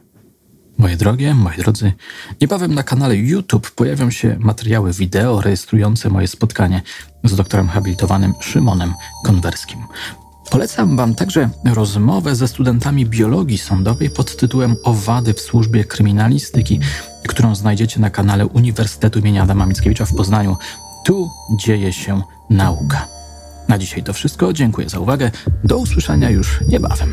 Moje 0.83 0.97
drogie, 0.97 1.35
moi 1.35 1.57
drodzy, 1.57 1.93
niebawem 2.41 2.75
na 2.75 2.83
kanale 2.83 3.17
YouTube 3.17 3.71
pojawią 3.71 4.11
się 4.11 4.37
materiały 4.41 4.93
wideo 4.93 5.41
rejestrujące 5.41 6.11
moje 6.11 6.29
spotkanie 6.29 6.83
z 7.25 7.37
doktorem 7.37 7.69
habilitowanym 7.69 8.35
Szymonem 8.41 8.95
Konwerskim. 9.25 9.79
Polecam 10.51 10.97
Wam 10.97 11.15
także 11.15 11.51
rozmowę 11.65 12.35
ze 12.35 12.49
studentami 12.49 13.07
biologii 13.07 13.59
sądowej 13.59 14.11
pod 14.11 14.37
tytułem 14.37 14.77
Owady 14.85 15.35
w 15.35 15.41
służbie 15.41 15.85
kryminalistyki, 15.85 16.81
którą 17.29 17.55
znajdziecie 17.55 18.01
na 18.01 18.11
kanale 18.11 18.47
Uniwersytetu 18.47 19.19
im. 19.19 19.41
Adama 19.41 19.67
Mickiewicza 19.67 20.05
w 20.05 20.15
Poznaniu. 20.15 20.57
Tu 21.05 21.31
dzieje 21.57 21.93
się 21.93 22.23
nauka. 22.51 23.09
Na 23.69 23.79
dzisiaj 23.79 24.03
to 24.03 24.13
wszystko. 24.13 24.53
Dziękuję 24.53 24.89
za 24.89 24.99
uwagę. 24.99 25.31
Do 25.65 25.79
usłyszenia 25.79 26.31
już 26.31 26.61
niebawem. 26.69 27.13